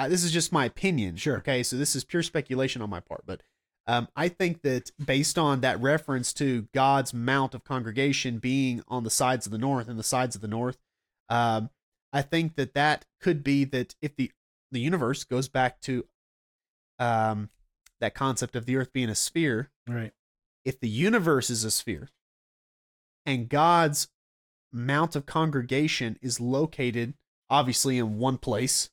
[0.00, 1.14] Uh, this is just my opinion.
[1.16, 1.36] Sure.
[1.36, 3.42] Okay, so this is pure speculation on my part, but
[3.86, 9.04] um, I think that based on that reference to God's mount of congregation being on
[9.04, 10.78] the sides of the north and the sides of the north,
[11.28, 11.68] um,
[12.14, 14.32] I think that that could be that if the
[14.72, 16.06] the universe goes back to
[16.98, 17.50] um,
[18.00, 20.12] that concept of the earth being a sphere, Right.
[20.64, 22.08] if the universe is a sphere
[23.26, 24.08] and God's
[24.72, 27.12] mount of congregation is located
[27.50, 28.88] obviously in one place,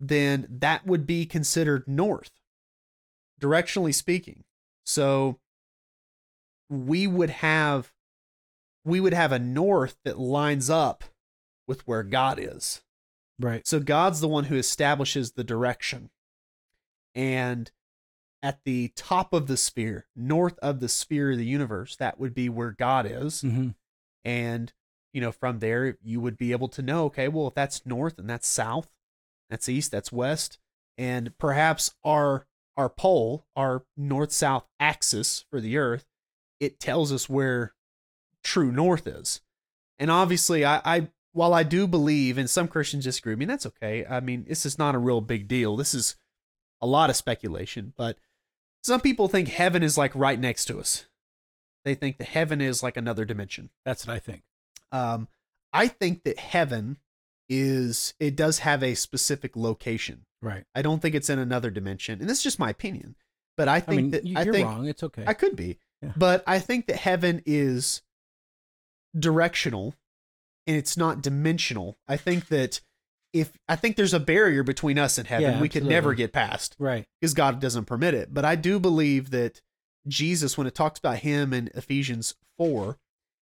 [0.00, 2.30] then that would be considered north,
[3.40, 4.44] directionally speaking.
[4.84, 5.38] So
[6.68, 7.92] we would have
[8.84, 11.04] we would have a north that lines up
[11.68, 12.80] with where God is.
[13.38, 13.66] Right.
[13.66, 16.10] So God's the one who establishes the direction.
[17.14, 17.70] And
[18.42, 22.34] at the top of the sphere, north of the sphere of the universe, that would
[22.34, 23.42] be where God is.
[23.42, 23.70] Mm-hmm.
[24.24, 24.72] And,
[25.12, 28.18] you know, from there, you would be able to know, okay, well, if that's north
[28.18, 28.88] and that's south,
[29.50, 30.58] that's east, that's west.
[30.96, 36.06] And perhaps our our pole, our north south axis for the earth,
[36.60, 37.74] it tells us where
[38.42, 39.42] true north is.
[39.98, 43.66] And obviously, I, I while I do believe, and some Christians disagree, I mean, that's
[43.66, 44.06] okay.
[44.06, 45.76] I mean, this is not a real big deal.
[45.76, 46.16] This is
[46.80, 48.16] a lot of speculation, but
[48.82, 51.06] some people think heaven is like right next to us.
[51.84, 53.70] They think that heaven is like another dimension.
[53.84, 54.42] That's what I think.
[54.92, 55.28] Um,
[55.72, 56.98] I think that heaven
[57.50, 60.24] is, it does have a specific location.
[60.40, 60.64] Right.
[60.74, 62.20] I don't think it's in another dimension.
[62.20, 63.16] And this is just my opinion.
[63.58, 64.86] But I I think mean, that you- I you're think wrong.
[64.88, 65.24] It's okay.
[65.26, 65.78] I could be.
[66.00, 66.12] Yeah.
[66.16, 68.00] But I think that heaven is
[69.18, 69.94] directional
[70.66, 71.98] and it's not dimensional.
[72.08, 72.80] I think that
[73.32, 76.32] if I think there's a barrier between us and heaven Yeah, we could never get
[76.32, 77.06] past right.
[77.20, 78.32] because God doesn't permit it.
[78.34, 79.60] But I do believe that
[80.08, 82.96] Jesus, when it talks about him in Ephesians 4,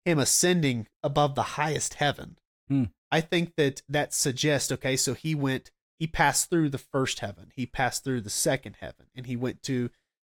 [0.05, 2.37] him ascending above the highest heaven,
[2.67, 2.85] Hmm.
[3.15, 7.51] I think that that suggests, okay, so he went, he passed through the first heaven,
[7.55, 9.87] he passed through the second heaven, and he went to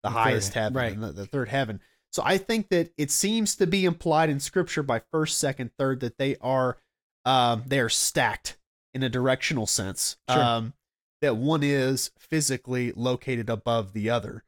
[0.02, 1.00] the, The highest he- heaven, right.
[1.00, 1.80] the, the third heaven.
[2.12, 6.00] So I think that it seems to be implied in scripture by first, second, third
[6.00, 6.76] that they are
[7.24, 8.56] um they are stacked
[8.94, 10.16] in a directional sense.
[10.28, 10.42] Sure.
[10.42, 10.74] Um
[11.20, 14.42] that one is physically located above the other.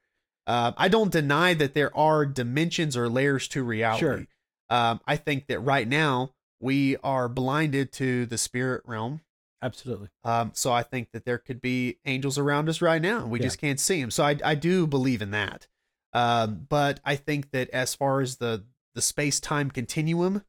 [0.47, 4.01] Uh, I don't deny that there are dimensions or layers to reality.
[4.01, 4.27] Sure.
[4.71, 6.31] Um, I think that right now
[6.63, 9.21] we are blinded to the spirit realm.
[9.61, 10.09] Absolutely.
[10.25, 13.27] Um, so I think that there could be angels around us right now.
[13.27, 13.45] We Yeah.
[13.47, 14.11] just can't see them.
[14.11, 15.67] So I, I do believe in that.
[16.15, 20.45] Um, but I think that as far as the the space time continuum,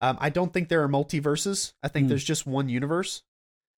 [0.00, 1.72] um, I don't think there are multiverses.
[1.84, 2.08] I think Hmm.
[2.08, 3.22] there's just one universe.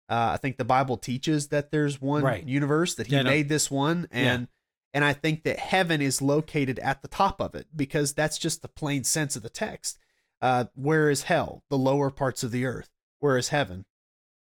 [0.09, 2.47] Uh, I think the Bible teaches that there's one Right.
[2.47, 3.31] universe that He Yeah, no.
[3.31, 4.19] made this one, Yeah.
[4.35, 4.49] and
[4.95, 8.63] and I think that heaven is located at the top of it because that's just
[8.63, 9.99] the plain sense of the text.
[10.43, 11.63] Uh, where is hell?
[11.71, 12.91] The lower parts of the earth.
[13.21, 13.85] Where is heaven?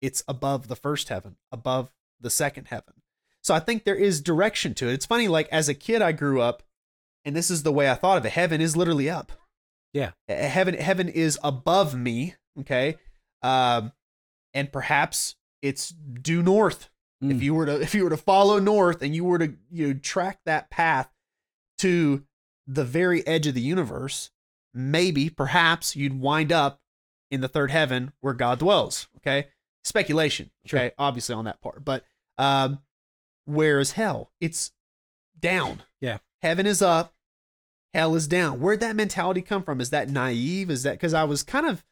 [0.02, 2.94] It's above the first heaven, above the second heaven.
[3.42, 4.94] So I think there is direction to it.
[4.94, 6.64] It's funny, like as a kid, I grew up,
[7.26, 8.32] and this is the way I thought of it.
[8.32, 9.32] Heaven is literally up.
[9.94, 10.12] Yeah.
[10.28, 12.36] Heaven, heaven is above me.
[12.62, 12.96] Okay.
[13.42, 13.92] Um,
[14.54, 16.90] and perhaps it's due north
[17.22, 17.42] if Mm.
[17.42, 19.94] you were to if you were to follow north and you were to you know,
[20.00, 21.10] track that path
[21.80, 22.24] to
[22.68, 24.30] the very edge of the universe
[24.74, 26.80] maybe perhaps you'd wind up
[27.32, 29.48] in the third heaven where god dwells okay?
[29.84, 30.92] Speculation okay Sure.
[30.98, 32.04] obviously on that part but
[32.38, 32.80] um
[33.46, 34.32] where is hell?
[34.40, 34.72] It's
[35.40, 35.84] down.
[36.00, 36.20] Yeah.
[36.42, 37.14] heaven is up
[37.94, 38.60] hell is down.
[38.60, 39.80] Where'd that mentality come from?
[39.82, 40.70] Is that naive?
[40.70, 41.84] Is that because i was kind of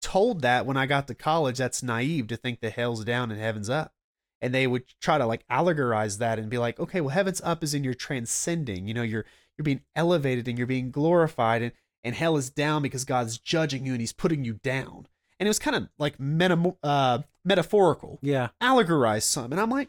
[0.00, 3.40] told that when i got to college that's naive to think that hell's down and
[3.40, 3.92] heaven's up.
[4.40, 7.62] And they would try to like allegorize that and be like okay well heaven's up
[7.64, 9.24] is in you're transcending you know you're
[9.56, 11.72] you're being elevated and you're being glorified and
[12.04, 15.06] and hell is down because god's judging you and he's putting you down
[15.40, 18.48] and it was kind of like meta, uh, metaphorical Yeah.
[18.60, 19.88] allegorized some and i'm like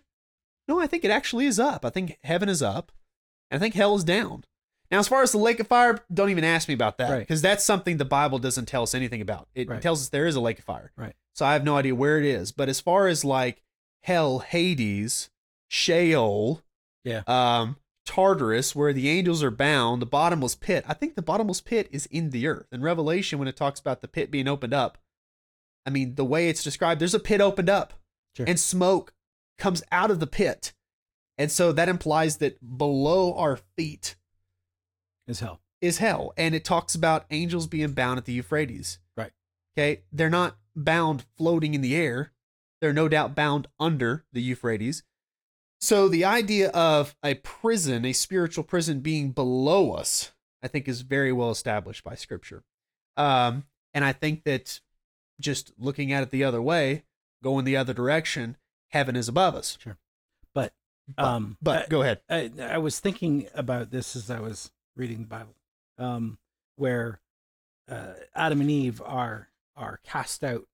[0.68, 2.92] no i think it actually is up i think heaven is up
[3.52, 4.44] and i think hell is down
[4.92, 7.20] now as far as the lake of fire don't even ask me about that Right.
[7.20, 9.82] because that's something the bible doesn't tell us anything about it Right.
[9.82, 11.16] tells us there is a lake of fire Right.
[11.34, 13.62] so i have no idea where it is but as far as like
[14.04, 15.30] hell hades
[15.68, 16.62] sheol
[17.04, 17.22] Yeah.
[17.28, 17.78] um
[18.10, 20.84] Tartarus, where the angels are bound, the bottomless pit.
[20.88, 22.66] I think the bottomless pit is in the earth.
[22.72, 24.98] In Revelation, when it talks about the pit being opened up,
[25.86, 27.94] I mean, the way it's described, there's a pit opened up
[28.36, 28.48] Sure.
[28.48, 29.14] and smoke
[29.60, 30.74] comes out of the pit.
[31.38, 34.16] And so that implies that below our feet
[35.28, 35.62] is hell.
[35.80, 36.34] is hell.
[36.36, 38.98] And it talks about angels being bound at the Euphrates.
[39.16, 39.32] Right.
[39.78, 40.02] Okay.
[40.12, 42.32] They're not bound floating in the air,
[42.82, 45.04] they're no doubt bound under the Euphrates.
[45.82, 51.02] So the idea of a prison, a spiritual prison being below us, I think is
[51.02, 52.64] very well established by scripture.
[53.16, 54.82] Um, and I think that
[55.40, 57.06] just looking at it the other way,
[57.42, 58.58] going the other direction,
[58.90, 59.78] heaven is above us.
[60.54, 60.74] But
[61.16, 62.22] But, um but I- go ahead.
[62.30, 65.56] I, I was thinking about this as I was reading the Bible,
[65.98, 66.38] um,
[66.76, 67.22] where
[67.90, 70.68] uh, Adam and Eve are are cast out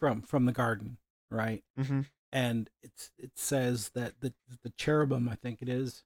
[0.00, 0.96] from from the garden,
[1.30, 1.62] right?
[1.78, 2.00] Mm-hmm.
[2.36, 6.02] And it's it says that the the cherubim, I think it is,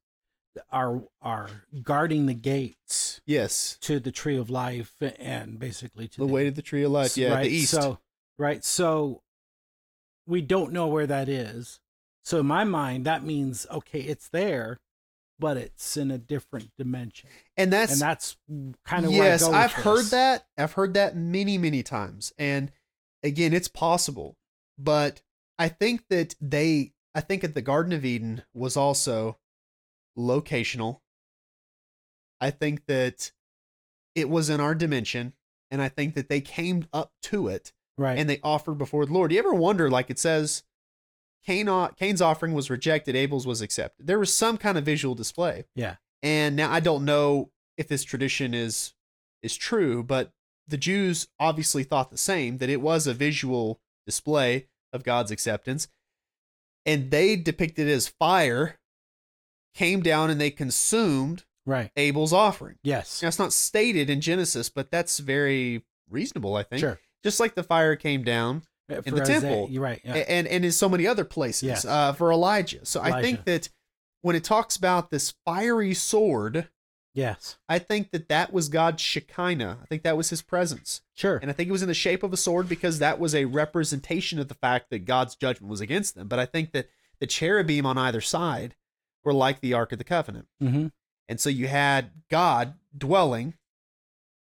[0.71, 1.49] are are
[1.83, 3.77] guarding the gates Yes.
[3.81, 7.17] to the tree of life and basically to The way to the tree of life.
[7.17, 7.43] Yeah, right?
[7.45, 7.73] the east.
[7.73, 7.99] So
[8.39, 9.23] right, so
[10.27, 11.81] we don't know where that is.
[12.23, 14.79] So in my mind, that means okay, it's there,
[15.39, 18.37] but it's in a different dimension, and that's and that's
[18.85, 20.11] kind of yes, where I go I've heard this.
[20.11, 20.47] that.
[20.57, 22.33] I've heard that many, many times.
[22.39, 22.71] And
[23.25, 24.37] again, it's possible,
[24.79, 25.23] but
[25.61, 29.37] I think that they, I think that the Garden of Eden was also
[30.19, 31.01] locational.
[32.41, 33.31] I think that
[34.15, 35.35] it was in our dimension,
[35.71, 38.19] and I think that they came up to it right?
[38.19, 39.29] and they offered before the Lord.
[39.29, 40.63] Do You ever wonder, like it says,
[41.45, 44.07] Cain, uh, Cain's offering was rejected, Abel's was accepted.
[44.07, 45.67] There was some kind of visual display.
[45.75, 45.97] Yeah.
[46.23, 48.95] And now I don't know if this tradition is
[49.43, 50.33] is true, but
[50.67, 55.89] the Jews obviously thought the same that it was a visual display of God's acceptance.
[56.87, 58.79] And they depicted as fire
[59.75, 61.91] came down and they consumed right.
[61.97, 62.77] Abel's offering.
[62.83, 63.23] Yes.
[63.23, 66.81] Now it's not stated in Genesis, but that's very reasonable, I think.
[66.81, 66.99] Sure.
[67.23, 69.69] Just like the fire came down Uh, in for the Isaiah, temple.
[69.71, 70.01] You're right.
[70.05, 70.15] Yeah.
[70.15, 71.85] and and in so many other places Yes.
[71.85, 72.85] uh, for Elijah.
[72.87, 73.69] So I think that
[74.23, 76.69] when it talks about this fiery sword,
[77.15, 77.59] yes.
[77.69, 79.79] I think that that was God's Shekinah.
[79.83, 81.37] I think that was His presence, Sure.
[81.41, 83.45] and I think it was in the shape of a sword because that was a
[83.47, 86.29] representation of the fact that God's judgment was against them.
[86.29, 86.89] But I think that
[87.21, 88.75] the cherubim on either side
[89.25, 90.87] were like the Ark of the Covenant, mm-hmm.
[91.29, 93.55] and so you had God dwelling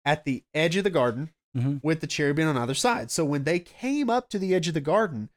[0.05, 1.83] at the edge of the garden Mhm.
[1.83, 3.09] with the cherubim on either side.
[3.11, 5.29] So when they came up to the edge of the garden,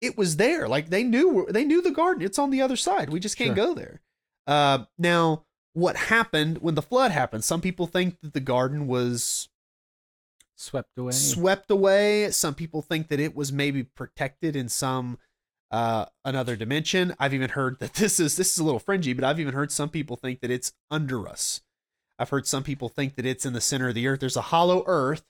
[0.00, 0.66] it was there.
[0.66, 2.24] Like they knew they knew the garden.
[2.24, 3.10] It's on the other side.
[3.10, 3.66] We just can't Sure.
[3.66, 4.00] go there.
[4.46, 5.44] Uh, now,
[5.78, 7.44] what happened when the flood happened?
[7.44, 9.48] Some people think that the garden was
[10.56, 11.12] Swept away.
[11.12, 12.30] swept away.
[12.30, 15.18] Some people think that it was maybe protected in some
[15.70, 17.14] uh another dimension.
[17.18, 19.70] I've even heard that this is this is a little fringy, but I've even heard
[19.70, 21.60] some people think that it's under us.
[22.18, 24.20] I've heard some people think that it's in the center of the earth.
[24.20, 25.24] There's a hollow earth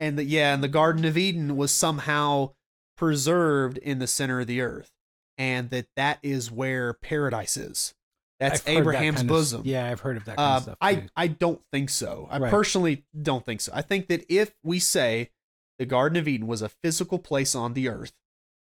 [0.00, 2.52] and that yeah, and the Garden of Eden was somehow
[2.96, 4.90] preserved in the center of the earth,
[5.36, 7.94] and that that is where paradise is.
[8.40, 9.62] That's I've heard that Abraham's of- bosom.
[9.64, 10.78] yeah, I've heard of that kind Uh, of stuff.
[10.80, 11.08] I too.
[11.16, 12.28] I don't think so.
[12.30, 12.50] I Right.
[12.50, 13.72] personally don't think so.
[13.74, 15.30] I think that if we say
[15.78, 18.12] the Garden of Eden was a physical place on the earth,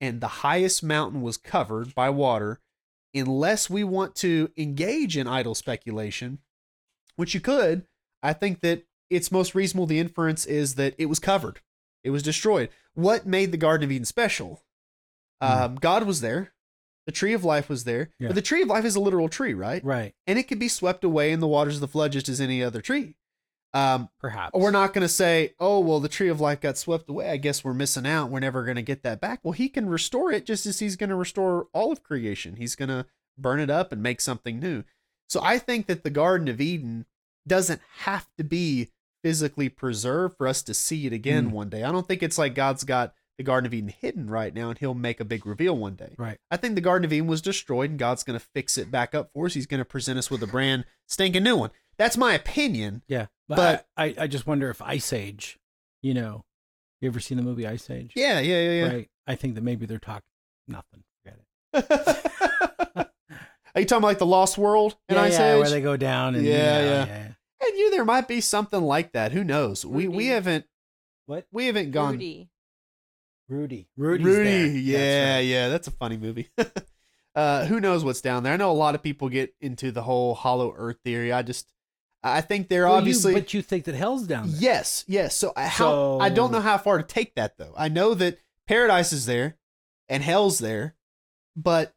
[0.01, 2.59] and the highest mountain was covered by water,
[3.13, 6.39] unless we want to engage in idle speculation,
[7.15, 7.85] which you could,
[8.23, 9.85] I think that it's most reasonable.
[9.87, 11.61] The inference is that it was covered,
[12.03, 12.69] it was destroyed.
[12.93, 14.63] What made the Garden of Eden special?
[15.39, 16.53] Um, God was there.
[17.05, 18.09] The tree of life was there.
[18.19, 18.27] Yeah.
[18.27, 19.83] But the tree of life is a literal tree, right?
[19.83, 20.13] right.
[20.27, 22.63] and it could be swept away in the waters of the flood just as any
[22.63, 23.15] other tree.
[23.73, 27.09] Um, Perhaps we're not going to say, oh, well, the tree of life got swept
[27.09, 27.29] away.
[27.29, 28.29] I guess we're missing out.
[28.29, 29.39] We're never going to get that back.
[29.43, 32.57] Well, he can restore it just as he's going to restore all of creation.
[32.57, 33.05] He's going to
[33.37, 34.83] burn it up and make something new.
[35.29, 37.05] So I think that the Garden of Eden
[37.47, 38.89] doesn't have to be
[39.23, 41.51] physically preserved for us to see it again Mm.
[41.51, 41.83] one day.
[41.83, 44.77] I don't think it's like God's got the Garden of Eden hidden right now and
[44.77, 46.13] he'll make a big reveal one day.
[46.17, 46.37] Right.
[46.51, 49.15] I think the Garden of Eden was destroyed and God's going to fix it back
[49.15, 49.53] up for us.
[49.53, 51.71] He's going to present us with a brand stinking new one.
[51.97, 53.01] That's my opinion.
[53.07, 55.59] Yeah, but, But- I, I, I just wonder if Ice Age,
[56.01, 56.45] you know,
[57.01, 58.13] you ever seen the movie Ice Age?
[58.15, 58.93] Yeah, yeah, yeah, yeah.
[58.93, 59.09] Right.
[59.27, 60.21] I think that maybe they're talking
[60.67, 61.03] nothing.
[61.23, 61.39] Forget
[61.73, 63.07] it.
[63.73, 65.59] Are you talking like the Lost World in yeah, Ice yeah, Age?
[65.61, 67.05] where they go down and Yeah, you know, yeah.
[67.05, 67.23] yeah.
[67.67, 69.31] and you, there might be something like that.
[69.31, 69.85] Who knows?
[69.85, 70.65] We we haven't
[71.25, 71.45] What?
[71.51, 72.13] we haven't gone.
[72.13, 72.49] Rudy.
[73.51, 73.87] Rudy.
[73.97, 74.67] Rudy's Rudy, there.
[74.67, 75.39] yeah, That's right.
[75.41, 76.49] yeah, that's a funny movie.
[77.35, 78.53] uh, who knows what's down there?
[78.53, 81.31] I know a lot of people get into the whole hollow Earth theory.
[81.33, 81.71] I just,
[82.23, 84.61] I think they're Well, you- obviously but you think that hell's down there?
[84.61, 85.35] Yes, yes.
[85.35, 87.73] So, I- how I don't know how far to take that though.
[87.77, 88.37] I know that
[88.67, 89.57] paradise is there
[90.07, 90.95] and hell's there,
[91.55, 91.93] but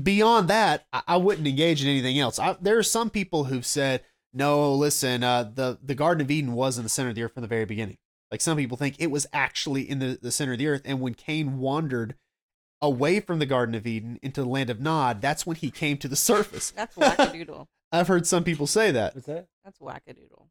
[0.00, 2.38] beyond that, I, I wouldn't engage in anything else.
[2.38, 4.02] I, there are some people who've said,
[4.34, 7.32] "No, listen, uh, the the Garden of Eden was in the center of the earth
[7.34, 7.96] from the very beginning."
[8.30, 11.00] Like some people think it was actually in the, the center of the earth, and
[11.00, 12.14] when Cain wandered
[12.82, 15.96] away from the Garden of Eden into the land of Nod, that's when he came
[15.98, 16.70] to the surface.
[16.72, 17.66] That's wackadoodle.
[17.92, 19.14] I've heard some people say that.
[19.14, 19.46] What's that?
[19.64, 20.46] That's wackadoodle.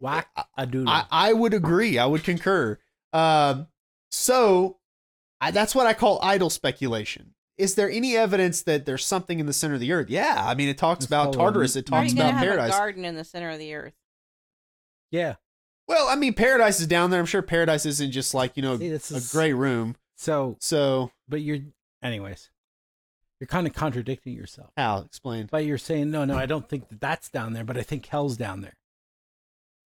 [0.00, 0.88] Whack a doodle.
[0.92, 1.98] I, I would agree.
[1.98, 2.78] I would concur.
[3.12, 3.68] Um,
[4.10, 4.78] so
[5.40, 7.34] I, that's what I call idle speculation.
[7.58, 10.08] Is there any evidence that there's something in the center of the earth?
[10.08, 11.74] Yeah, I mean, it talks Let's about follow Tartarus.
[11.74, 12.74] the- It How are talks you about have paradise.
[12.74, 13.92] a garden in the center of the earth?
[15.10, 15.34] yeah.
[15.90, 17.18] Well, I mean, paradise is down there.
[17.18, 19.96] I'm sure paradise isn't just like you know See, this a is- gray room.
[20.14, 21.58] So, So but you're,
[22.00, 22.48] anyways,
[23.40, 24.70] you're kind of contradicting yourself.
[24.76, 25.48] Al explain.
[25.50, 28.06] But you're saying, no, no, I don't think that that's down there, but I think
[28.06, 28.76] hell's down there.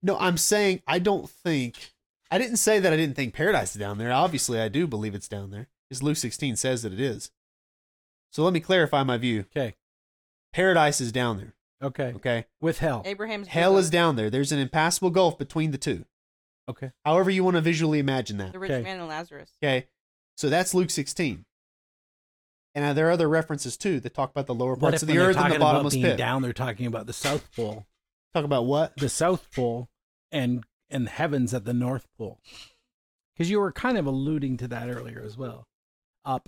[0.02, 1.92] No, I'm saying I don't think.
[2.32, 4.14] I didn't say that I didn't think paradise is down there.
[4.14, 7.32] Obviously, I do believe it's down there, because Luke 16 says that it is.
[8.32, 9.42] So let me clarify my view.
[9.54, 9.76] Okay.
[10.54, 11.54] Paradise is down there.
[11.82, 12.14] Okay.
[12.16, 12.46] Okay.
[12.62, 13.04] With hell.
[13.06, 13.80] Abraham's Hell bosom.
[13.86, 14.30] is down there.
[14.30, 16.06] There's an impassable gulf between the two.
[16.70, 16.92] Okay.
[17.06, 18.52] However, you want to visually imagine that.
[18.54, 18.84] the rich Okay.
[18.84, 19.52] man and Lazarus.
[19.64, 19.88] Okay.
[20.38, 21.46] So that's Luke 16.
[22.76, 25.02] And uh, there are other references too that talk about the lower What parts if
[25.04, 26.18] of the they're earth and talking the about bottomless being pit.
[26.18, 27.86] down, they're talking about the South Pole,
[28.34, 28.96] Talk about what?
[28.98, 29.90] the South Pole,
[30.32, 32.40] and and the heavens at the North Pole.
[33.34, 35.66] Because you were kind of alluding to that earlier as well.
[36.26, 36.48] Up,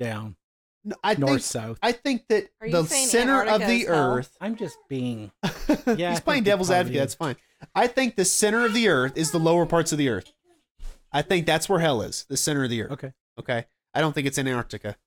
[0.00, 0.36] down,
[0.84, 1.78] No, I north, think south.
[1.82, 4.16] I think that Are you the saying center of the is hell?
[4.16, 4.36] earth.
[4.40, 5.48] I'm just being I
[6.10, 6.98] He's playing it devil's probably advocate.
[7.00, 7.36] That's fine.
[7.74, 10.32] I think the center of the earth is the lower parts of the earth.
[11.12, 12.92] I think that's where hell is, the center of the earth.
[12.92, 13.12] okay.
[13.38, 13.66] Okay.
[13.94, 14.96] I don't think it's in Antarctica.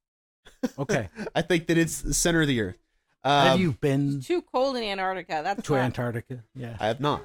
[0.79, 1.09] Okay.
[1.35, 2.77] I think that it's the center of the earth.
[3.23, 5.41] Have Um, you been It's too cold in Antarctica.
[5.43, 6.43] That's to not- Antarctica?
[6.55, 6.75] Yeah.
[6.79, 7.23] I have not.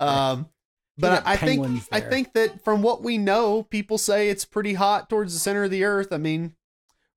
[0.00, 0.48] Um,
[0.98, 2.10] but got I, I think penguins I there.
[2.10, 5.70] think that from what we know, people say it's pretty hot towards the center of
[5.70, 6.12] the earth.
[6.12, 6.54] I mean,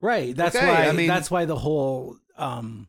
[0.01, 0.35] Right.
[0.35, 0.87] That's Okay, why.
[0.87, 2.87] I mean- that's why the whole um,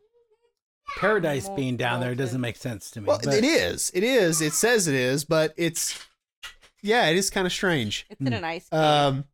[0.99, 3.07] paradise being down there doesn't make sense to me.
[3.07, 3.91] well, but- it is.
[3.95, 4.41] It is.
[4.41, 5.99] It says it is, but it's
[6.83, 8.07] yeah, it is kind of strange.
[8.11, 8.33] It's in Hmm.
[8.35, 8.81] an ice cave.
[8.81, 9.25] Um,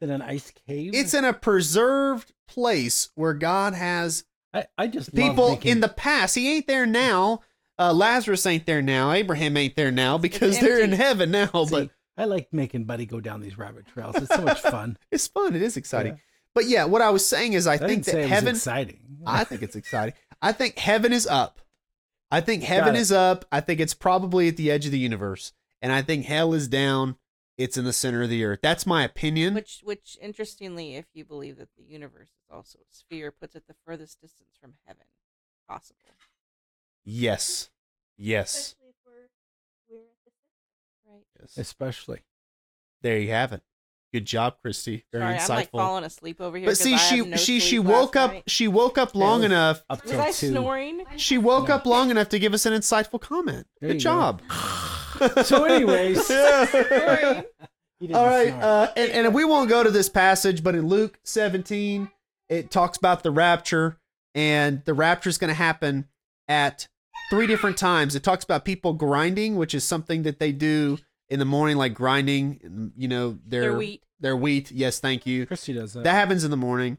[0.00, 0.92] in an ice cave.
[0.94, 5.80] it's in a preserved place where God has I, I just love people making- in
[5.80, 6.34] the past.
[6.34, 7.40] He ain't there now.
[7.78, 9.10] Uh, Lazarus ain't there now.
[9.12, 11.46] Abraham ain't there now because they're in heaven now.
[11.64, 14.16] See, but I like making Buddy go down these rabbit trails.
[14.16, 14.98] It's so much fun.
[15.10, 15.54] it's fun.
[15.56, 16.12] It is exciting.
[16.14, 16.18] Yeah.
[16.54, 18.30] But yeah, what I was saying is, I, I, think didn't say that it was
[18.30, 18.54] heaven.
[18.54, 18.98] exciting.
[19.26, 20.14] I think it's exciting.
[20.40, 21.60] I think heaven is up.
[22.30, 23.44] I think heaven is up.
[23.52, 26.68] I think it's probably at the edge of the universe, and I think hell is
[26.68, 27.16] down.
[27.58, 28.60] It's in the center of the earth.
[28.62, 29.54] That's my opinion.
[29.54, 33.64] Which, which, interestingly, if you believe that the universe is also a sphere, puts it
[33.68, 35.04] the furthest distance from heaven
[35.68, 35.98] possible.
[37.04, 37.68] yes,
[38.16, 41.14] yes, Especially if we're, we're at the center.
[41.14, 41.24] Right.
[41.40, 41.58] yes.
[41.58, 42.22] especially.
[43.02, 43.62] There you have it.
[44.12, 45.04] Good job, Christy.
[45.12, 45.50] Very Sorry, insightful.
[45.50, 46.66] I'm like falling asleep over here.
[46.66, 48.32] But see, I she have no she she woke up.
[48.32, 48.44] night.
[48.46, 49.46] She woke up long Yeah.
[49.46, 49.82] enough.
[49.88, 50.48] Up Was I two.
[50.48, 51.04] snoring?
[51.16, 51.76] She woke No.
[51.76, 53.66] up long enough to give us an insightful comment.
[53.80, 54.10] There Good you go.
[54.10, 54.42] job.
[55.44, 56.28] So anyways.
[56.30, 57.42] Yeah.
[58.00, 60.88] He didn't All right, uh, and, and we won't go to this passage, but in
[60.88, 62.10] Luke 17,
[62.48, 63.96] it talks about the rapture,
[64.34, 66.08] and the rapture is going to happen
[66.48, 66.88] at
[67.30, 68.16] three different times.
[68.16, 70.98] It talks about people grinding, which is something that they do
[71.32, 74.02] in the morning, like grinding, you know, their Their wheat.
[74.20, 74.70] Their wheat.
[74.70, 75.46] Yes, thank you.
[75.46, 76.04] Christy does that.
[76.04, 76.98] That happens in the morning,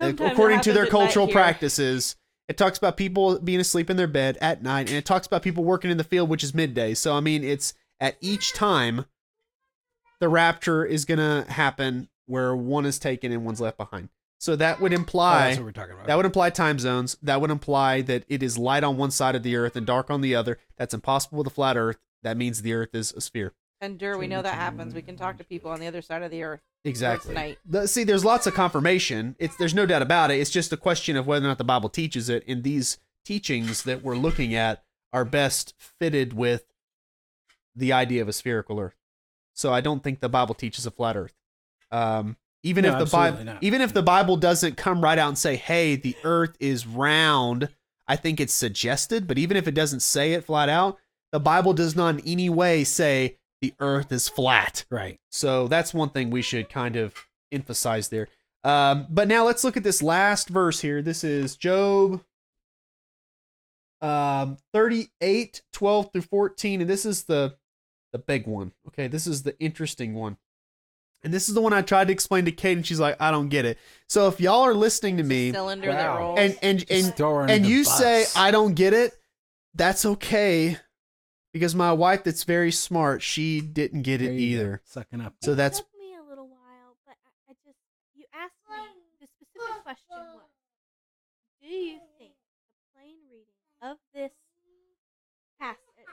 [0.00, 2.16] Sometimes according to their happens at night cultural practices.
[2.48, 5.42] It talks about people being asleep in their bed at night, and it talks about
[5.42, 6.94] people working in the field, which is midday.
[6.94, 9.06] So, I mean, it's at each time
[10.20, 14.08] the rapture is going to happen where one is taken and one's left behind.
[14.38, 16.06] So that would Oh, imply that's what we're talking about.
[16.06, 17.16] that would imply time zones.
[17.22, 20.10] That would imply that it is light on one side of the earth and dark
[20.10, 20.58] on the other.
[20.76, 21.98] That's impossible with a flat earth.
[22.22, 23.52] That means the earth is a sphere.
[23.80, 24.94] And Dur, we know that happens.
[24.94, 26.60] We can talk to people on the other side of the earth.
[26.84, 27.34] Exactly.
[27.34, 27.58] night.
[27.64, 29.36] The- see, there's lots of confirmation.
[29.38, 30.38] It's there's no doubt about it.
[30.38, 32.44] It's just a question of whether or not the Bible teaches it.
[32.46, 36.64] And these teachings that we're looking at are best fitted with
[37.74, 38.96] the idea of a spherical Earth.
[39.54, 41.34] So I don't think the Bible teaches a flat Earth.
[41.90, 43.62] Um, even No, if the Bible, not.
[43.62, 47.68] even if the Bible doesn't come right out and say, "Hey, the Earth is round,"
[48.06, 49.26] I think it's suggested.
[49.26, 50.98] But even if it doesn't say it flat out,
[51.32, 54.84] the Bible does not in any way say the Earth is flat.
[54.90, 55.18] right.
[55.30, 57.14] So that's one thing we should kind of
[57.52, 58.28] emphasize there.
[58.64, 61.02] Um, but now let's look at this last verse here.
[61.02, 62.22] This is Job
[64.02, 66.80] um, 38, 12 through 14.
[66.82, 67.56] And this is the,
[68.12, 68.72] the big one.
[68.88, 70.36] Okay, this is the interesting one.
[71.22, 73.30] And this is the one I tried to explain to Kate, and she's like, I
[73.30, 73.76] don't get it.
[74.08, 76.38] So if y'all are listening to me Cylinder that rolls.
[76.38, 77.98] and and Just and, and you bus.
[77.98, 79.12] say I don't get it,
[79.74, 80.78] that's okay.
[81.52, 84.82] Because my wife that's very smart, she didn't get it There go, either.
[84.84, 85.34] Sucking up.
[85.42, 87.78] So It that's took me a little while, but I, I just
[88.14, 90.50] you asked me the specific question was
[91.60, 94.30] Do you think the plain reading of this
[95.58, 96.06] passage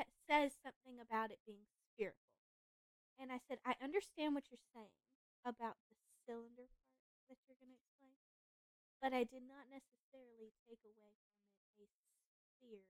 [0.00, 2.32] t- says something about it being spiritual?
[3.20, 4.92] And I said, I understand what you're saying
[5.44, 6.96] about the cylinder part
[7.28, 8.16] that you're going to explain,
[9.04, 11.35] but I did not necessarily take away from it a
[12.56, 12.82] sphere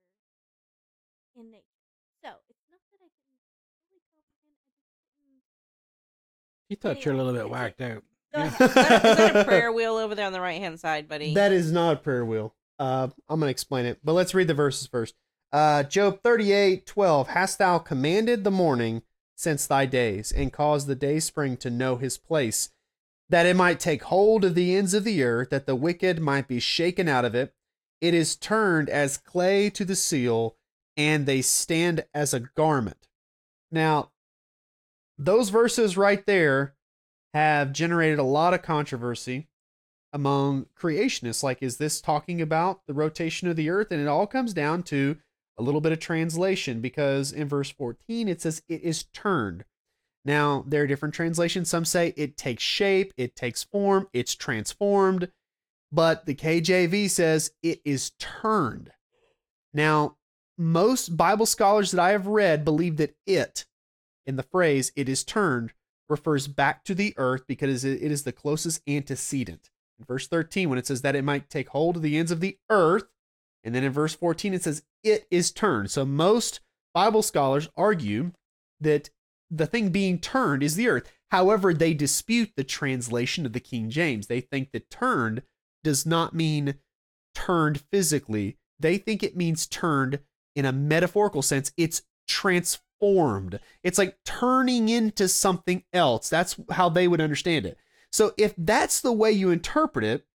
[1.36, 1.62] in nature.
[2.22, 3.42] So it's not that I didn't
[3.86, 5.42] fully comprehend, I just couldn't.
[6.68, 8.02] You thought you're a little bit Anyway, whacked out.
[8.34, 8.46] Yeah.
[8.48, 11.32] Is that, is that a prayer wheel over there on the right hand side, buddy?
[11.32, 12.54] That is not a prayer wheel.
[12.78, 15.14] Uh, I'm going to explain it, but let's read the verses first.
[15.52, 17.28] Uh, Job 38 12.
[17.28, 19.02] Hast thou commanded the morning
[19.36, 22.70] since thy days, and caused the day spring to know his place,
[23.28, 26.48] that it might take hold of the ends of the earth, that the wicked might
[26.48, 27.54] be shaken out of it?
[28.00, 30.56] It is turned as clay to the seal,
[30.96, 33.08] and they stand as a garment.
[33.70, 34.10] Now,
[35.18, 36.74] those verses right there
[37.34, 39.48] have generated a lot of controversy
[40.12, 41.42] among creationists.
[41.42, 43.88] Like, is this talking about the rotation of the earth?
[43.90, 45.18] And it all comes down to
[45.58, 49.64] a little bit of translation because in verse 14 it says it is turned.
[50.24, 51.70] Now, there are different translations.
[51.70, 55.30] Some say it takes shape, it takes form, it's transformed,
[55.92, 58.90] but the KJV says it is turned.
[59.72, 60.16] Now,
[60.58, 63.66] most Bible scholars that I have read believe that it,
[64.26, 65.72] in the phrase it is turned,
[66.08, 69.70] refers back to the earth because it is the closest antecedent.
[69.98, 72.40] In verse 13, when it says that it might take hold of the ends of
[72.40, 73.04] the earth,
[73.64, 75.90] and then in verse 14, it says it is turned.
[75.90, 76.60] So most
[76.94, 78.32] Bible scholars argue
[78.80, 79.10] that
[79.50, 81.10] the thing being turned is the earth.
[81.30, 84.26] However, they dispute the translation of the King James.
[84.26, 85.42] They think that turned
[85.86, 86.74] does not mean
[87.32, 90.18] turned physically, they think it means turned
[90.56, 91.70] in a metaphorical sense.
[91.76, 93.60] It's transformed.
[93.84, 96.28] It's like turning into something else.
[96.28, 97.78] That's how they would understand it.
[98.10, 100.26] So if that's the way you interpret it,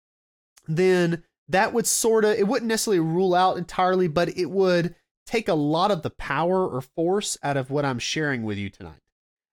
[0.69, 4.95] then that would sort of, it wouldn't necessarily rule out entirely, but it would
[5.25, 8.69] take a lot of the power or force out of what I'm sharing with you
[8.69, 9.01] tonight.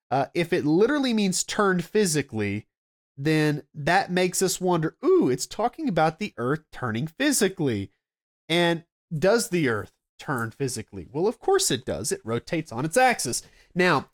[0.09, 2.67] Uh, if it literally means turned physically,
[3.21, 7.91] then that makes us wonder ooh, it's talking about the earth turning physically.
[8.47, 11.05] And does the earth turn physically?
[11.11, 12.13] Well, of course it does.
[12.13, 13.43] It rotates on its axis.
[13.75, 14.09] Now,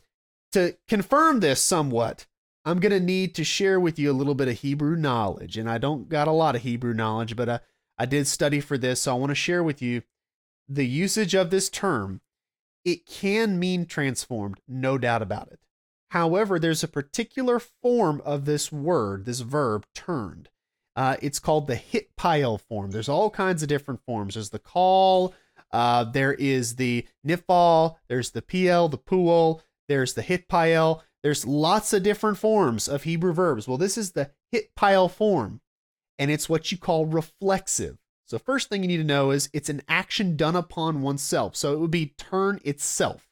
[0.54, 2.26] to confirm this somewhat,
[2.66, 5.56] I'm going to need to share with you a little bit of Hebrew knowledge.
[5.56, 7.60] And I don't got a lot of Hebrew knowledge, but I,
[8.00, 9.02] I did study for this.
[9.02, 10.02] So I want to share with you
[10.68, 12.22] the usage of this term.
[12.84, 15.60] It can mean transformed, no doubt about it.
[16.16, 20.48] However, there's a particular form of this word, this verb, turned.
[20.96, 22.92] Uh, it's called the hithpael form.
[22.92, 24.36] There's all kinds of different forms.
[24.36, 25.34] There's the qal,
[25.74, 29.60] uh, there is the nifal, there's the pl, the pual,
[29.90, 31.02] there's the hithpael.
[31.22, 33.68] There's lots of different forms of Hebrew verbs.
[33.68, 35.60] Well, this is the hithpael form,
[36.18, 37.98] and it's what you call reflexive.
[38.26, 41.58] So, first thing you need to know is it's an action done upon oneself.
[41.58, 43.28] So, it would be turn itself.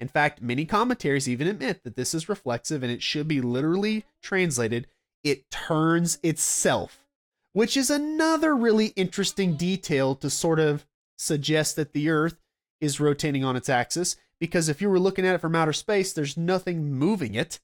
[0.00, 4.04] In fact, many commentaries even admit that this is reflexive and it should be literally
[4.22, 4.86] translated,
[5.24, 7.04] it turns itself,
[7.52, 10.86] which is another really interesting detail to sort of
[11.16, 12.36] suggest that the Earth
[12.80, 14.16] is rotating on its axis.
[14.38, 17.58] Because if you were looking at it from outer space, there's nothing moving it,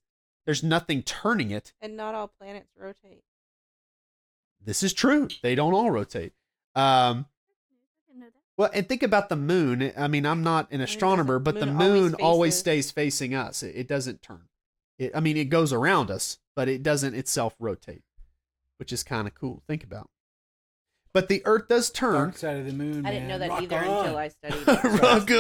[0.45, 1.72] there's nothing turning it.
[1.80, 3.22] and not all planets rotate.
[4.61, 5.28] This is true.
[5.43, 6.32] They don't all rotate.
[6.74, 8.43] Um, I didn't know that.
[8.57, 9.92] Well, and think about the moon.
[9.96, 12.90] I mean, I'm not an astronomer, doesn't- but the moon always moon always faces- stays
[12.92, 13.62] facing us.
[13.62, 14.48] It, it doesn't turn.
[14.98, 18.05] It, I mean, it goes around us, but it doesn't itself rotate,
[18.78, 19.62] which is kind of cool.
[19.66, 20.09] Think about.
[21.12, 22.14] But the Earth does turn.
[22.14, 23.05] Dark side of the moon.
[23.07, 23.98] I didn't know that Rock either on.
[24.07, 25.02] until I studied it.
[25.02, 25.30] Rock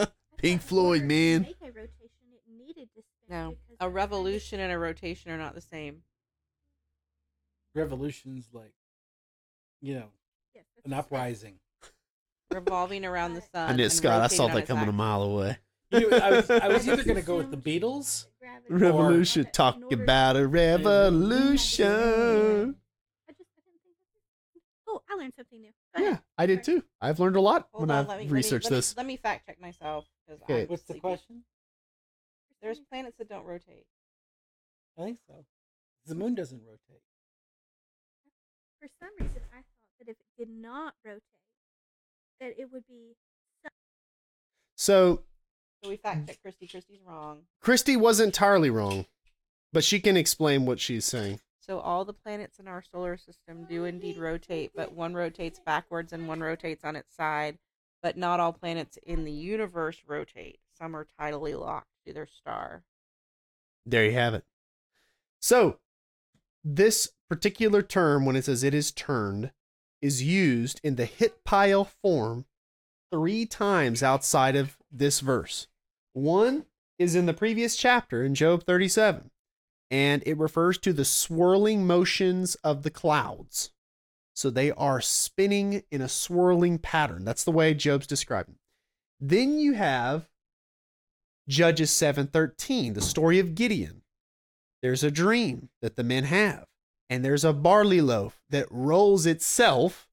[0.00, 0.06] on.
[0.36, 1.42] Pink Floyd, in order to man.
[1.42, 5.60] make a rotation, it needed to No, a revolution and a rotation are not the
[5.60, 6.02] same.
[7.74, 8.72] Revolutions like,
[9.80, 10.08] you know,
[10.54, 10.92] Yes, an a spin.
[10.94, 11.54] uprising.
[12.52, 13.70] Revolving around the sun.
[13.70, 14.22] I knew Scott.
[14.22, 15.58] I saw that coming a mile away.
[15.90, 18.26] You know, I was, I was either going to go with the Beatles.
[18.70, 19.44] Revolution.
[19.46, 21.86] In Talk about a revolution.
[21.86, 25.70] I just I didn't think that's Oh, I learned something new.
[25.98, 26.18] Yeah.
[26.38, 26.82] I did too.
[27.00, 28.76] I've learned a lot Hold when on, I've let me, let me- researched let me-
[28.78, 28.96] this.
[28.96, 30.06] Let me fact check myself.
[30.44, 30.62] Okay.
[30.62, 31.42] I'm What's the question?
[32.62, 33.86] There's planets that don't rotate.
[34.98, 35.44] I think so.
[36.06, 37.02] The moon doesn't rotate.
[38.80, 39.64] For some reason, I thought
[40.00, 41.22] that if it did not rotate,
[42.40, 43.14] that it would be
[44.76, 45.22] So
[45.82, 46.66] So we fact check Christy.
[46.66, 47.40] Christy's wrong.
[47.60, 49.06] Christy wasn't entirely wrong,
[49.72, 51.40] but she can explain what she's saying.
[51.60, 56.12] So all the planets in our solar system do indeed rotate, but one rotates backwards
[56.12, 57.58] and one rotates on its side.
[58.00, 60.60] But not all planets in the universe rotate.
[60.78, 62.84] Some are tidally locked to their star.
[63.84, 64.44] There you have it.
[65.40, 65.78] So,
[66.64, 69.50] this particular term, when it says it is turned,
[70.00, 72.44] is used in the hithpael form
[73.12, 75.66] three times outside of this verse.
[76.12, 76.66] One
[76.98, 79.30] is in the previous chapter in Job 37,
[79.90, 83.70] and it refers to the swirling motions of the clouds.
[84.34, 87.24] So they are spinning in a swirling pattern.
[87.24, 88.56] That's the way Job's describing.
[89.20, 90.28] Then you have
[91.48, 94.02] Judges 7:13, the story of Gideon.
[94.82, 96.66] There's a dream that the men have,
[97.10, 100.08] and there's a barley loaf that rolls itself.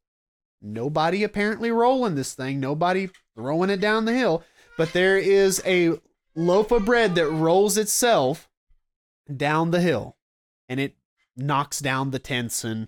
[0.62, 4.43] Nobody apparently rolling this thing, nobody throwing it down the hill,
[4.78, 6.00] but there is a
[6.36, 8.50] loaf of bread that rolls itself
[9.36, 10.18] down the hill
[10.68, 10.96] and it
[11.38, 12.88] knocks down the tents and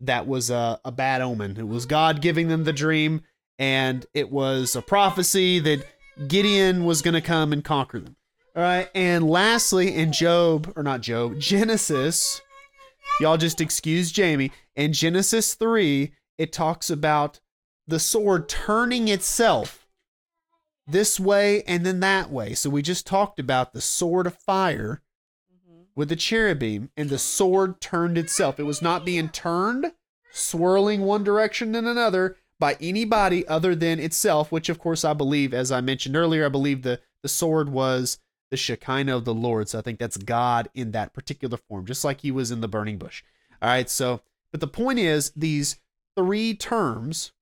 [0.00, 1.56] that was a, a bad omen.
[1.58, 3.22] It was God giving them the dream
[3.58, 5.84] and it was a prophecy that
[6.26, 8.16] Gideon was going to come and conquer them.
[8.56, 8.88] All right.
[8.94, 12.40] And lastly, in Job, or not Job, Genesis,
[13.20, 14.52] y'all just excuse Jamie.
[14.74, 17.40] In Genesis 3, it talks about
[17.86, 19.86] the sword turning itself
[20.86, 22.54] this way and then that way.
[22.54, 25.02] So we just talked about the sword of fire
[25.50, 28.60] hmm with the cherubim, and the sword turned itself.
[28.60, 29.92] It was not being turned,
[30.30, 35.52] swirling one direction and another by anybody other than itself, which, of course, I believe,
[35.52, 38.18] as I mentioned earlier, I believe the, the sword was
[38.50, 39.68] the Shekinah of the Lord.
[39.68, 42.68] So I think that's God in that particular form, just like he was in the
[42.68, 43.22] burning bush.
[43.62, 43.88] All right.
[43.88, 44.20] So,
[44.50, 45.78] but the point is, these
[46.16, 47.32] three terms,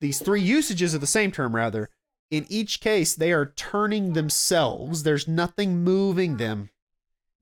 [0.00, 1.90] these three usages of the same term, rather,
[2.30, 5.02] in each case, they are turning themselves.
[5.02, 6.70] There's nothing moving them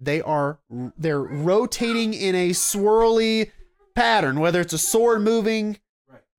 [0.01, 3.51] they are they're rotating in a swirly
[3.95, 5.79] pattern whether it's a sword moving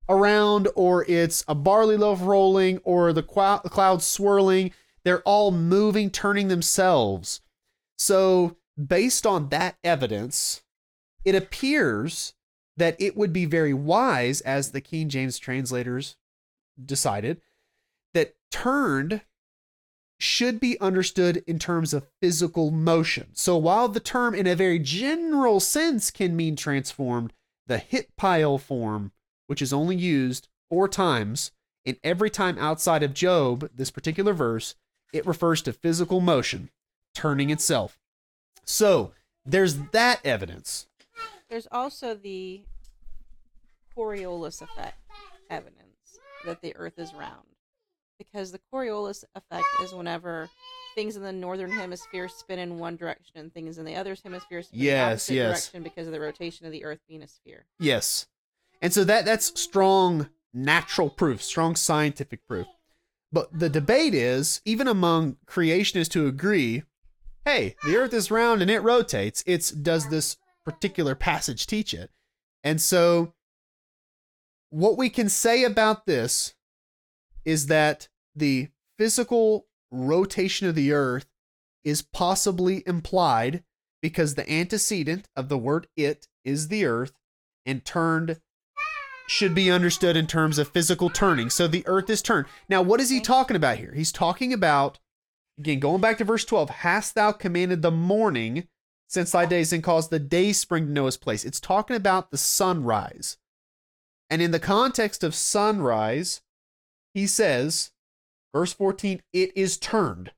[0.08, 4.72] around or it's a barley loaf rolling or the clou- clouds swirling
[5.08, 7.40] they're all moving turning themselves
[7.96, 8.56] so
[8.86, 10.62] based on that evidence
[11.24, 12.34] it appears
[12.78, 16.16] that it would be very wise as the King James translators
[16.82, 17.40] decided
[18.14, 19.22] that turned
[20.20, 23.28] should be understood in terms of physical motion.
[23.34, 27.32] So while the term in a very general sense can mean transformed,
[27.66, 29.12] the hithpael form,
[29.46, 31.52] which is only used four times,
[31.84, 34.74] and every time outside of Job, this particular verse,
[35.12, 36.70] it refers to physical motion,
[37.14, 37.98] turning itself.
[38.64, 39.12] So
[39.46, 40.86] there's that evidence.
[41.48, 42.62] There's also the
[43.96, 44.98] Coriolis effect
[45.50, 47.46] evidence that the Earth is round,
[48.18, 50.48] because the Coriolis effect is whenever
[50.94, 54.62] things in the northern hemisphere spin in one direction and things in the other hemisphere
[54.62, 55.48] spin in the Yes, opposite yes.
[55.48, 57.64] direction because of the rotation of the Earth being a sphere.
[57.78, 58.26] Yes.
[58.82, 62.66] And so that that's strong natural proof, strong scientific proof.
[63.30, 66.82] But the debate is, even among creationists who agree,
[67.44, 72.10] hey, the earth is round and it rotates, it's does this particular passage teach it?
[72.64, 73.34] And so
[74.70, 76.54] what we can say about this
[77.44, 78.68] is that the
[78.98, 81.26] physical rotation of the earth
[81.84, 83.62] is possibly implied
[84.02, 87.12] because the antecedent of the word it is the earth
[87.64, 88.40] and turned
[89.28, 91.50] should be understood in terms of physical turning.
[91.50, 92.46] So the earth is turned.
[92.68, 93.92] Now, what is he talking about here?
[93.94, 94.98] He's talking about,
[95.58, 98.68] again, going back to verse 12, hast thou commanded the morning
[99.06, 101.44] since thy days and caused the day spring to know his place?
[101.44, 103.36] It's talking about the sunrise.
[104.30, 106.40] And in the context of sunrise,
[107.12, 107.92] he says,
[108.54, 110.32] verse 14, it is turned.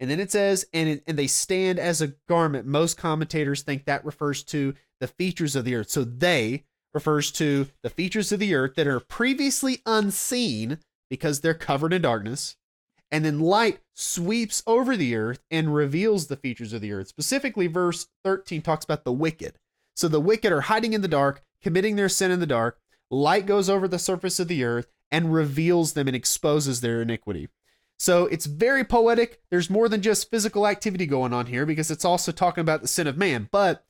[0.00, 2.66] And then it says, and, it, and they stand as a garment.
[2.66, 5.90] Most commentators think that refers to the features of the earth.
[5.90, 6.64] So they
[6.94, 10.78] refers to the features of the earth that are previously unseen
[11.10, 12.56] because they're covered in darkness.
[13.10, 17.08] And then light sweeps over the earth and reveals the features of the earth.
[17.08, 19.58] Specifically, verse 13 talks about the wicked.
[19.94, 22.78] So the wicked are hiding in the dark, committing their sin in the dark.
[23.10, 27.48] Light goes over the surface of the earth and reveals them and exposes their iniquity.
[27.98, 29.40] So it's very poetic.
[29.50, 32.88] There's more than just physical activity going on here because it's also talking about the
[32.88, 33.84] sin of man, but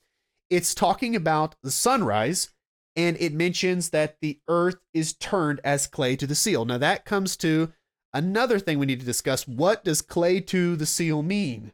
[0.49, 2.51] it's talking about the sunrise
[2.97, 6.65] and it mentions that the earth is turned as clay to the seal.
[6.65, 7.71] Now that comes to
[8.13, 9.47] another thing we need to discuss.
[9.47, 11.71] What does clay to the seal mean?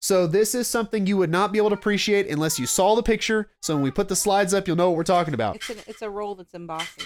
[0.00, 3.02] So this is something you would not be able to appreciate unless you saw the
[3.02, 3.50] picture.
[3.62, 5.56] So when we put the slides up, you'll know what we're talking about.
[5.56, 7.04] It's an, it's a roll that's embossing.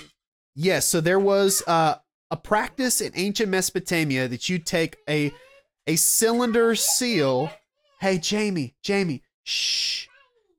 [0.54, 1.96] Yes, so there was uh,
[2.30, 5.32] a practice in ancient Mesopotamia that you take a
[5.86, 7.50] a cylinder seal.
[8.00, 10.06] Hey, Jamie, Jamie, shh,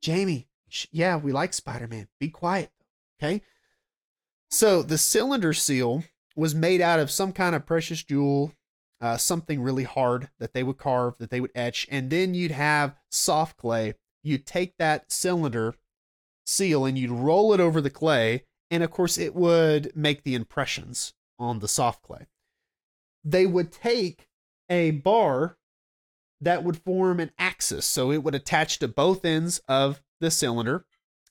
[0.02, 0.48] Jamie.
[0.92, 2.08] Yeah, we like Spider Man.
[2.20, 2.72] Be quiet,
[3.22, 3.42] okay?
[4.50, 6.04] So the cylinder seal
[6.36, 8.54] was made out of some kind of precious jewel,
[9.02, 12.52] uh, something really hard that they would carve, that they would etch, and then you'd
[12.52, 13.94] have soft clay
[14.24, 15.76] you'd take that cylinder
[16.46, 20.34] seal and you'd roll it over the clay, and of course, it would make the
[20.34, 22.26] impressions on the soft clay.
[23.24, 24.28] They would take
[24.70, 25.58] a bar
[26.42, 27.86] that would form an axis.
[27.86, 30.86] So it would attach to both ends of the cylinder.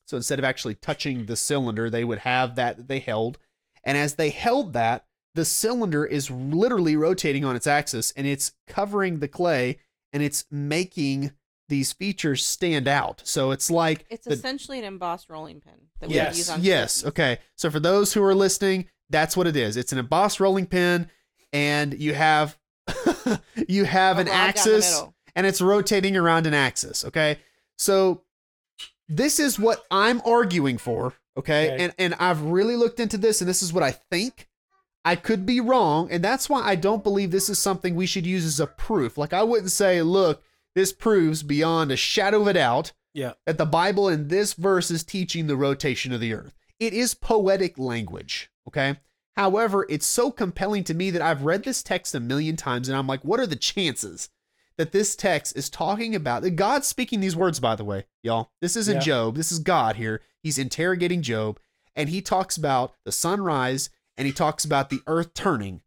[0.07, 3.39] So instead of actually touching the cylinder, they would have that they held.
[3.85, 8.53] And as they held that, the cylinder is literally rotating on its axis and it's
[8.67, 9.79] covering the clay
[10.13, 11.33] and it's making
[11.69, 13.23] these features stand out.
[13.25, 16.51] So it's like It's the- essentially an embossed rolling pin that we would use Yes,
[16.51, 17.05] on yes.
[17.07, 17.39] Okay.
[17.57, 19.77] So for those who are listening, that's what it is.
[19.79, 21.09] It's an embossed rolling pin,
[21.53, 22.59] and you have
[23.69, 25.03] you have an rod down the axis,
[25.35, 27.05] and it's rotating around an axis.
[27.07, 27.39] Okay.
[27.79, 28.23] So
[29.09, 31.15] this is what I'm arguing for.
[31.37, 31.73] Okay.
[31.73, 31.85] Okay.
[31.85, 34.49] And and I've really looked into this, and this is what I think.
[35.05, 38.27] I could be wrong, and that's why I don't believe this is something we should
[38.27, 39.19] use as a proof.
[39.19, 40.43] Like I wouldn't say, look,
[40.77, 43.33] this proves beyond a shadow of a doubt Yeah.
[43.45, 46.55] that the Bible in this verse is teaching the rotation of the earth.
[46.79, 49.01] It is poetic language, okay?
[49.37, 52.97] However, it's so compelling to me that I've read this text a million times and
[52.97, 54.31] I'm like, what are the chances
[54.79, 58.51] that this text is talking about that God's speaking these words, by the way, y'all?
[58.61, 59.01] This isn't Yeah.
[59.01, 60.21] Job, this is God here.
[60.43, 61.59] He's interrogating Job
[61.95, 65.83] and he talks about the sunrise and he talks about the earth turning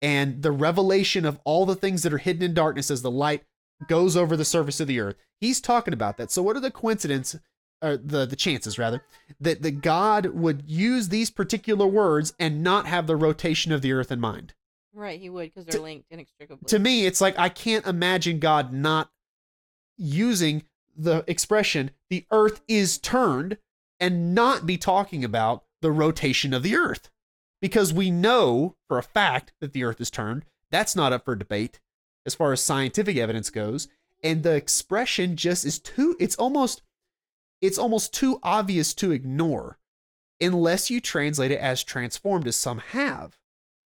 [0.00, 3.44] and the revelation of all the things that are hidden in darkness as the light
[3.88, 5.16] goes over the surface of the earth.
[5.40, 6.30] He's talking about that.
[6.30, 7.36] So what are the coincidence
[7.82, 9.02] or the the chances rather
[9.40, 13.92] that that God would use these particular words and not have the rotation of the
[13.92, 14.54] earth in mind?
[14.94, 16.66] Right, he would because they're linked inextricably.
[16.66, 19.10] To me, it's like I can't imagine God not
[19.96, 20.64] using
[20.96, 23.56] the expression the earth is turned
[23.98, 27.08] and not be talking about the rotation of the earth.
[27.60, 30.44] Because we know for a fact that the earth is turned.
[30.70, 31.80] That's not up for debate
[32.26, 33.88] as far as scientific evidence goes.
[34.22, 36.82] And the expression just is too it's almost
[37.60, 39.78] it's almost too obvious to ignore
[40.40, 43.38] unless you translate it as transformed as some have.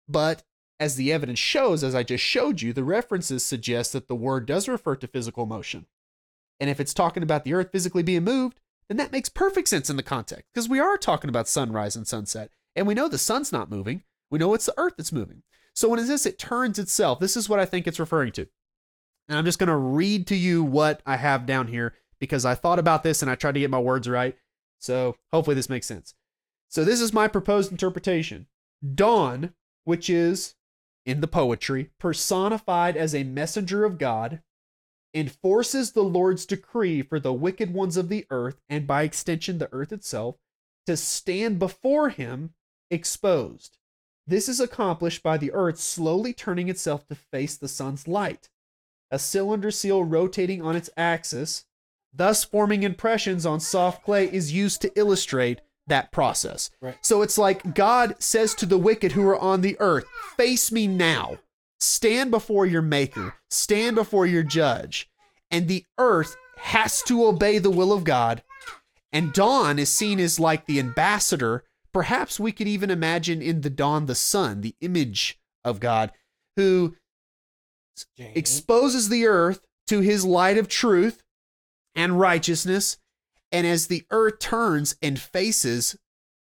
[0.09, 0.45] But
[0.81, 4.47] as the evidence shows, as I just showed you, the references suggest that the word
[4.47, 5.87] does refer to physical motion.
[6.61, 9.89] And if it's talking about the earth physically being moved, then that makes perfect sense
[9.89, 12.51] in the context because we are talking about sunrise and sunset.
[12.77, 14.03] And we know the sun's not moving.
[14.31, 15.43] We know it's the earth that's moving.
[15.75, 18.47] So when it says it turns itself, this is what I think it's referring to.
[19.29, 22.55] And I'm just going to read to you what I have down here because I
[22.55, 24.37] thought about this and I tried to get my words right.
[24.79, 26.15] So hopefully this makes sense.
[26.69, 28.47] So this is my proposed interpretation.
[28.95, 29.55] Dawn,
[29.85, 30.55] which is
[31.07, 34.43] in the poetry, personified as a messenger of God,
[35.15, 39.73] enforces the Lord's decree for the wicked ones of the earth, and by extension, the
[39.73, 40.37] earth itself,
[40.87, 42.55] to stand before him
[42.91, 43.79] exposed.
[44.27, 48.49] This is accomplished by the earth slowly turning itself to face the sun's light,
[49.11, 51.67] a cylinder seal rotating on its axis,
[52.13, 56.71] thus forming impressions on soft clay, is used to illustrate that process.
[56.81, 56.97] Right.
[57.03, 60.05] So it's like God says to the wicked who are on the earth,
[60.37, 61.39] Face me now.
[61.81, 65.11] Stand before your maker, stand before your judge.
[65.51, 68.43] And the earth has to obey the will of God.
[69.13, 71.63] And dawn is seen as like the ambassador.
[71.93, 76.11] Perhaps we could even imagine in the dawn the sun, the image of God,
[76.57, 76.97] who
[78.17, 78.33] Jane.
[78.35, 81.23] exposes the earth to his light of truth
[81.95, 82.99] and righteousness.
[83.55, 85.97] And as the earth turns and faces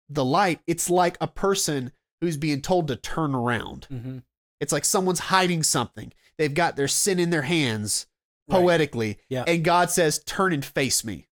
[0.09, 3.86] the light, it's like a person who's being told to turn around.
[3.90, 4.22] Mhm.
[4.61, 6.12] It's like someone's hiding something.
[6.38, 8.07] They've got their sin in their hands
[8.48, 8.59] Right.
[8.61, 9.18] poetically.
[9.28, 9.44] Yeah.
[9.46, 11.28] And God says, Turn and face me.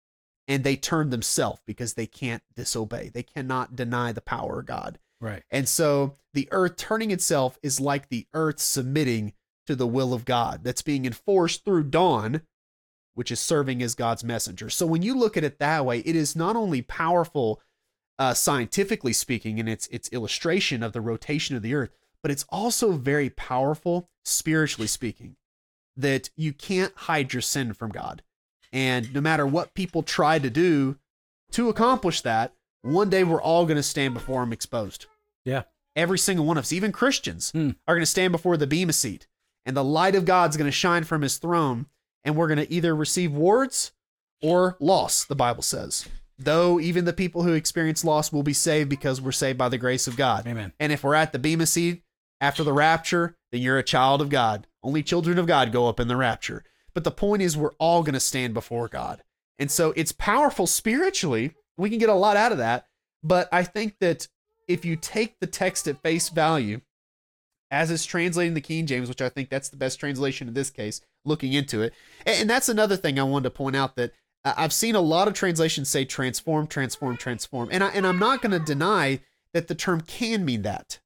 [0.49, 3.09] And they turn themselves because they can't disobey.
[3.09, 4.99] They cannot deny the power of God.
[5.21, 5.45] Right.
[5.51, 9.35] And so the earth turning itself is like the earth submitting
[9.67, 12.43] to the will of God that's being enforced through dawn,
[13.15, 14.71] which is serving as God's messenger.
[14.71, 17.61] So when you look at it that way, it is not only powerful
[18.19, 21.91] uh, scientifically speaking in its its illustration of the rotation of the earth,
[22.23, 25.37] but it's also very powerful spiritually speaking.
[25.97, 28.23] That you can't hide your sin from God.
[28.73, 30.97] And no matter what people try to do
[31.51, 35.07] to accomplish that, one day we're all going to stand before him exposed.
[35.45, 35.65] Yeah.
[35.95, 37.71] Every single one of us, even Christians, Hmm.
[37.87, 39.27] are going to stand before the bema seat,
[39.67, 41.87] and the light of God's going to shine from his throne,
[42.25, 43.93] and we're going to either receive wards
[44.41, 46.09] or loss, the Bible says.
[46.39, 49.79] Though even the people who experience loss will be saved because we're saved by the
[49.79, 50.47] grace of God.
[50.47, 50.73] Amen.
[50.81, 52.03] And if we're at the bema seat
[52.41, 54.67] after the rapture, then you're a child of God.
[54.83, 56.65] Only children of God go up in the rapture.
[56.95, 59.23] But the point is, we're all going to stand before God.
[59.59, 61.55] And so it's powerful spiritually.
[61.77, 62.87] We can get a lot out of that.
[63.23, 64.27] But I think that
[64.67, 66.81] if you take the text at face value,
[67.71, 70.71] as it's translating the King James, which I think that's the best translation in this
[70.71, 71.93] case, looking into it.
[72.27, 74.13] And and that's another thing I wanted to point out that
[74.45, 78.19] I- I've seen a lot of translations say transform, transform, transform, and I and I'm
[78.19, 79.21] not going to deny
[79.53, 80.99] that the term can mean that.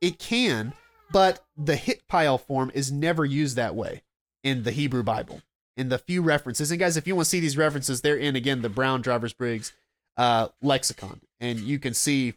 [0.00, 0.72] It can,
[1.12, 4.02] but the hithpael form is never used that way
[4.42, 5.42] in the Hebrew Bible.
[5.76, 8.36] In the few references, and guys, if you want to see these references, they're in
[8.36, 9.72] again the Brown Drivers Briggs
[10.16, 12.34] uh, lexicon, and you can see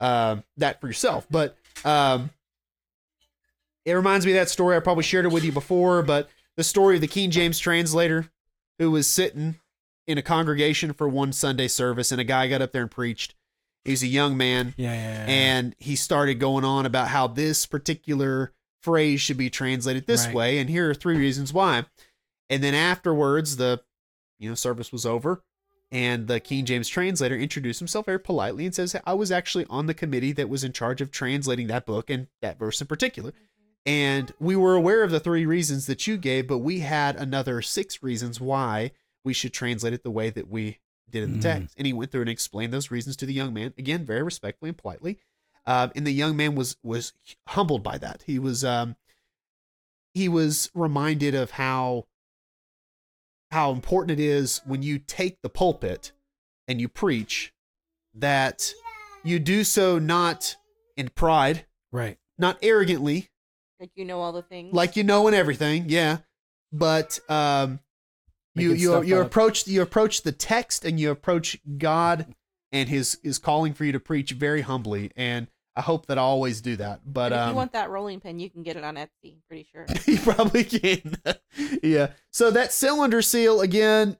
[0.00, 1.26] uh, that for yourself.
[1.30, 2.30] But um,
[3.84, 4.76] it reminds me of that story.
[4.76, 6.28] I probably shared it with you before, but
[6.58, 8.26] the story of the King James translator
[8.80, 9.54] who was sitting
[10.08, 13.36] in a congregation for one Sunday service, and a guy got up there and preached.
[13.84, 15.26] He's a young man, Yeah, yeah, yeah.
[15.32, 18.52] and he started going on about how this particular
[18.82, 20.34] phrase should be translated this Right.
[20.34, 21.86] way, and here are three reasons why.
[22.50, 23.80] And then afterwards, the
[24.40, 25.42] you know service was over,
[25.92, 29.86] and the King James translator introduced himself very politely and says, "I was actually on
[29.86, 33.32] the committee that was in charge of translating that book and that verse in particular."
[33.88, 37.62] And we were aware of the three reasons that you gave, but we had another
[37.62, 38.90] six reasons why
[39.24, 40.78] we should translate it the way that we
[41.08, 41.42] did in the Mm.
[41.42, 41.74] text.
[41.78, 44.68] And he went through and explained those reasons to the young man again, very respectfully
[44.68, 45.18] and politely.
[45.64, 47.14] Um, and the young man was was
[47.48, 48.24] humbled by that.
[48.26, 48.96] He was um,
[50.12, 52.06] he was reminded of how
[53.50, 56.12] how important it is when you take the pulpit
[56.66, 57.54] and you preach
[58.14, 58.74] that
[59.24, 60.56] you do so not
[60.94, 62.18] in pride, right.
[62.36, 63.30] not arrogantly,
[63.80, 64.74] Like you know all the things.
[64.74, 66.18] like you know and everything, yeah.
[66.72, 67.80] But um,
[68.54, 69.26] you you you up.
[69.26, 72.34] approach you approach the text and you approach God
[72.72, 76.22] and His His calling for you to preach very humbly, and I hope that I
[76.22, 77.00] always do that.
[77.06, 79.34] But And if um, you want that rolling pin, you can get it on Etsy.
[79.34, 79.86] I'm pretty sure.
[80.06, 81.16] you probably can.
[81.82, 82.10] yeah.
[82.32, 84.16] So that cylinder seal again.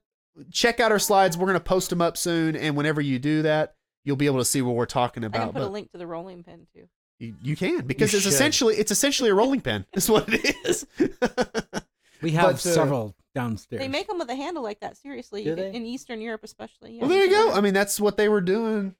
[0.53, 1.37] Check out our slides.
[1.37, 4.45] We're gonna post them up soon, and whenever you do that, you'll be able to
[4.45, 5.37] see what we're talking about.
[5.37, 5.61] I can about.
[5.63, 6.89] put a link to the rolling pin too.
[7.19, 8.33] You, you can because it's should.
[8.33, 9.85] essentially it's essentially a rolling pin.
[9.95, 10.87] Is what it is.
[12.21, 13.79] We have But, uh, several downstairs.
[13.81, 14.97] They make them with a handle like that.
[14.97, 15.77] Seriously, Do can- they?
[15.77, 16.95] in Eastern Europe especially.
[16.95, 17.53] Yeah, well, there you go.
[17.53, 18.97] I mean, that's what they were doing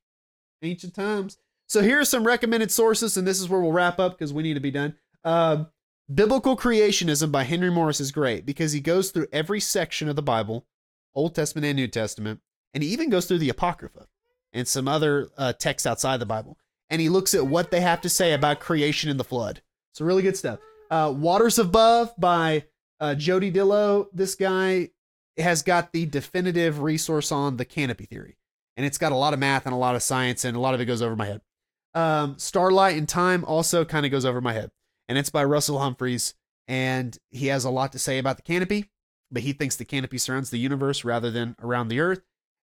[0.63, 1.37] ancient times.
[1.67, 4.45] So here are some recommended sources, and this is where we'll wrap up because we
[4.45, 4.95] need to be done.
[5.25, 5.67] Um,
[6.15, 10.23] Biblical Creationism by Henry Morris is great because he goes through every section of the
[10.23, 10.65] Bible,
[11.13, 12.41] Old Testament and New Testament,
[12.73, 14.07] and he even goes through the Apocrypha
[14.53, 16.57] and some other uh, texts outside the Bible,
[16.91, 19.63] and he looks at what they have to say about creation and the flood.
[19.95, 20.59] So really good stuff.
[20.91, 22.65] Uh, Waters Above by
[23.01, 24.07] uh, Jody Dillow.
[24.13, 24.91] This guy
[25.37, 28.37] has got the definitive resource on the canopy theory,
[28.77, 30.75] and it's got a lot of math and a lot of science, and a lot
[30.75, 31.41] of it goes over my head.
[31.95, 34.71] Um, Starlight in Time also kind of goes over my head,
[35.09, 36.35] and it's by Russell Humphreys,
[36.67, 38.91] and he has a lot to say about the canopy,
[39.31, 42.23] but he thinks the canopy surrounds the universe rather than around the Earth.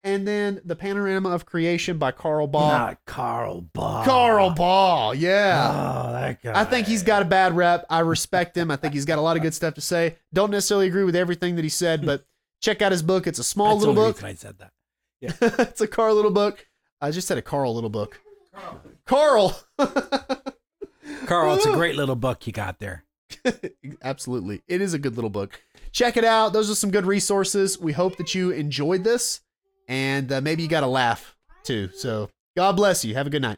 [0.04, 2.70] And then the Panorama of Creation by Carl Baugh.
[2.70, 4.06] Not Carl Baugh.
[4.06, 6.06] Carl Baugh, yeah.
[6.08, 6.60] Oh, that guy.
[6.60, 7.86] I think he's got a bad rep.
[7.90, 8.72] I respect him.
[8.72, 10.16] I think he's got a lot of good stuff to say.
[10.34, 12.26] Don't necessarily agree with everything that he said, but
[12.62, 13.28] check out his book.
[13.28, 14.24] It's a small That's little book.
[14.24, 14.72] I said that.
[15.22, 16.66] Yeah, it's a Carl little book.
[17.02, 18.22] I just said a Carl little book.
[19.06, 19.60] Carl.
[21.26, 23.04] Carl, it's a great little book you got there.
[24.02, 24.62] Absolutely.
[24.70, 25.62] It is a good little book.
[25.92, 26.54] Check it out.
[26.54, 27.78] Those are some good resources.
[27.78, 29.42] We hope that you enjoyed this
[29.90, 31.90] and uh, maybe you got a laugh too.
[31.94, 33.16] So God bless you.
[33.16, 33.58] Have a good night.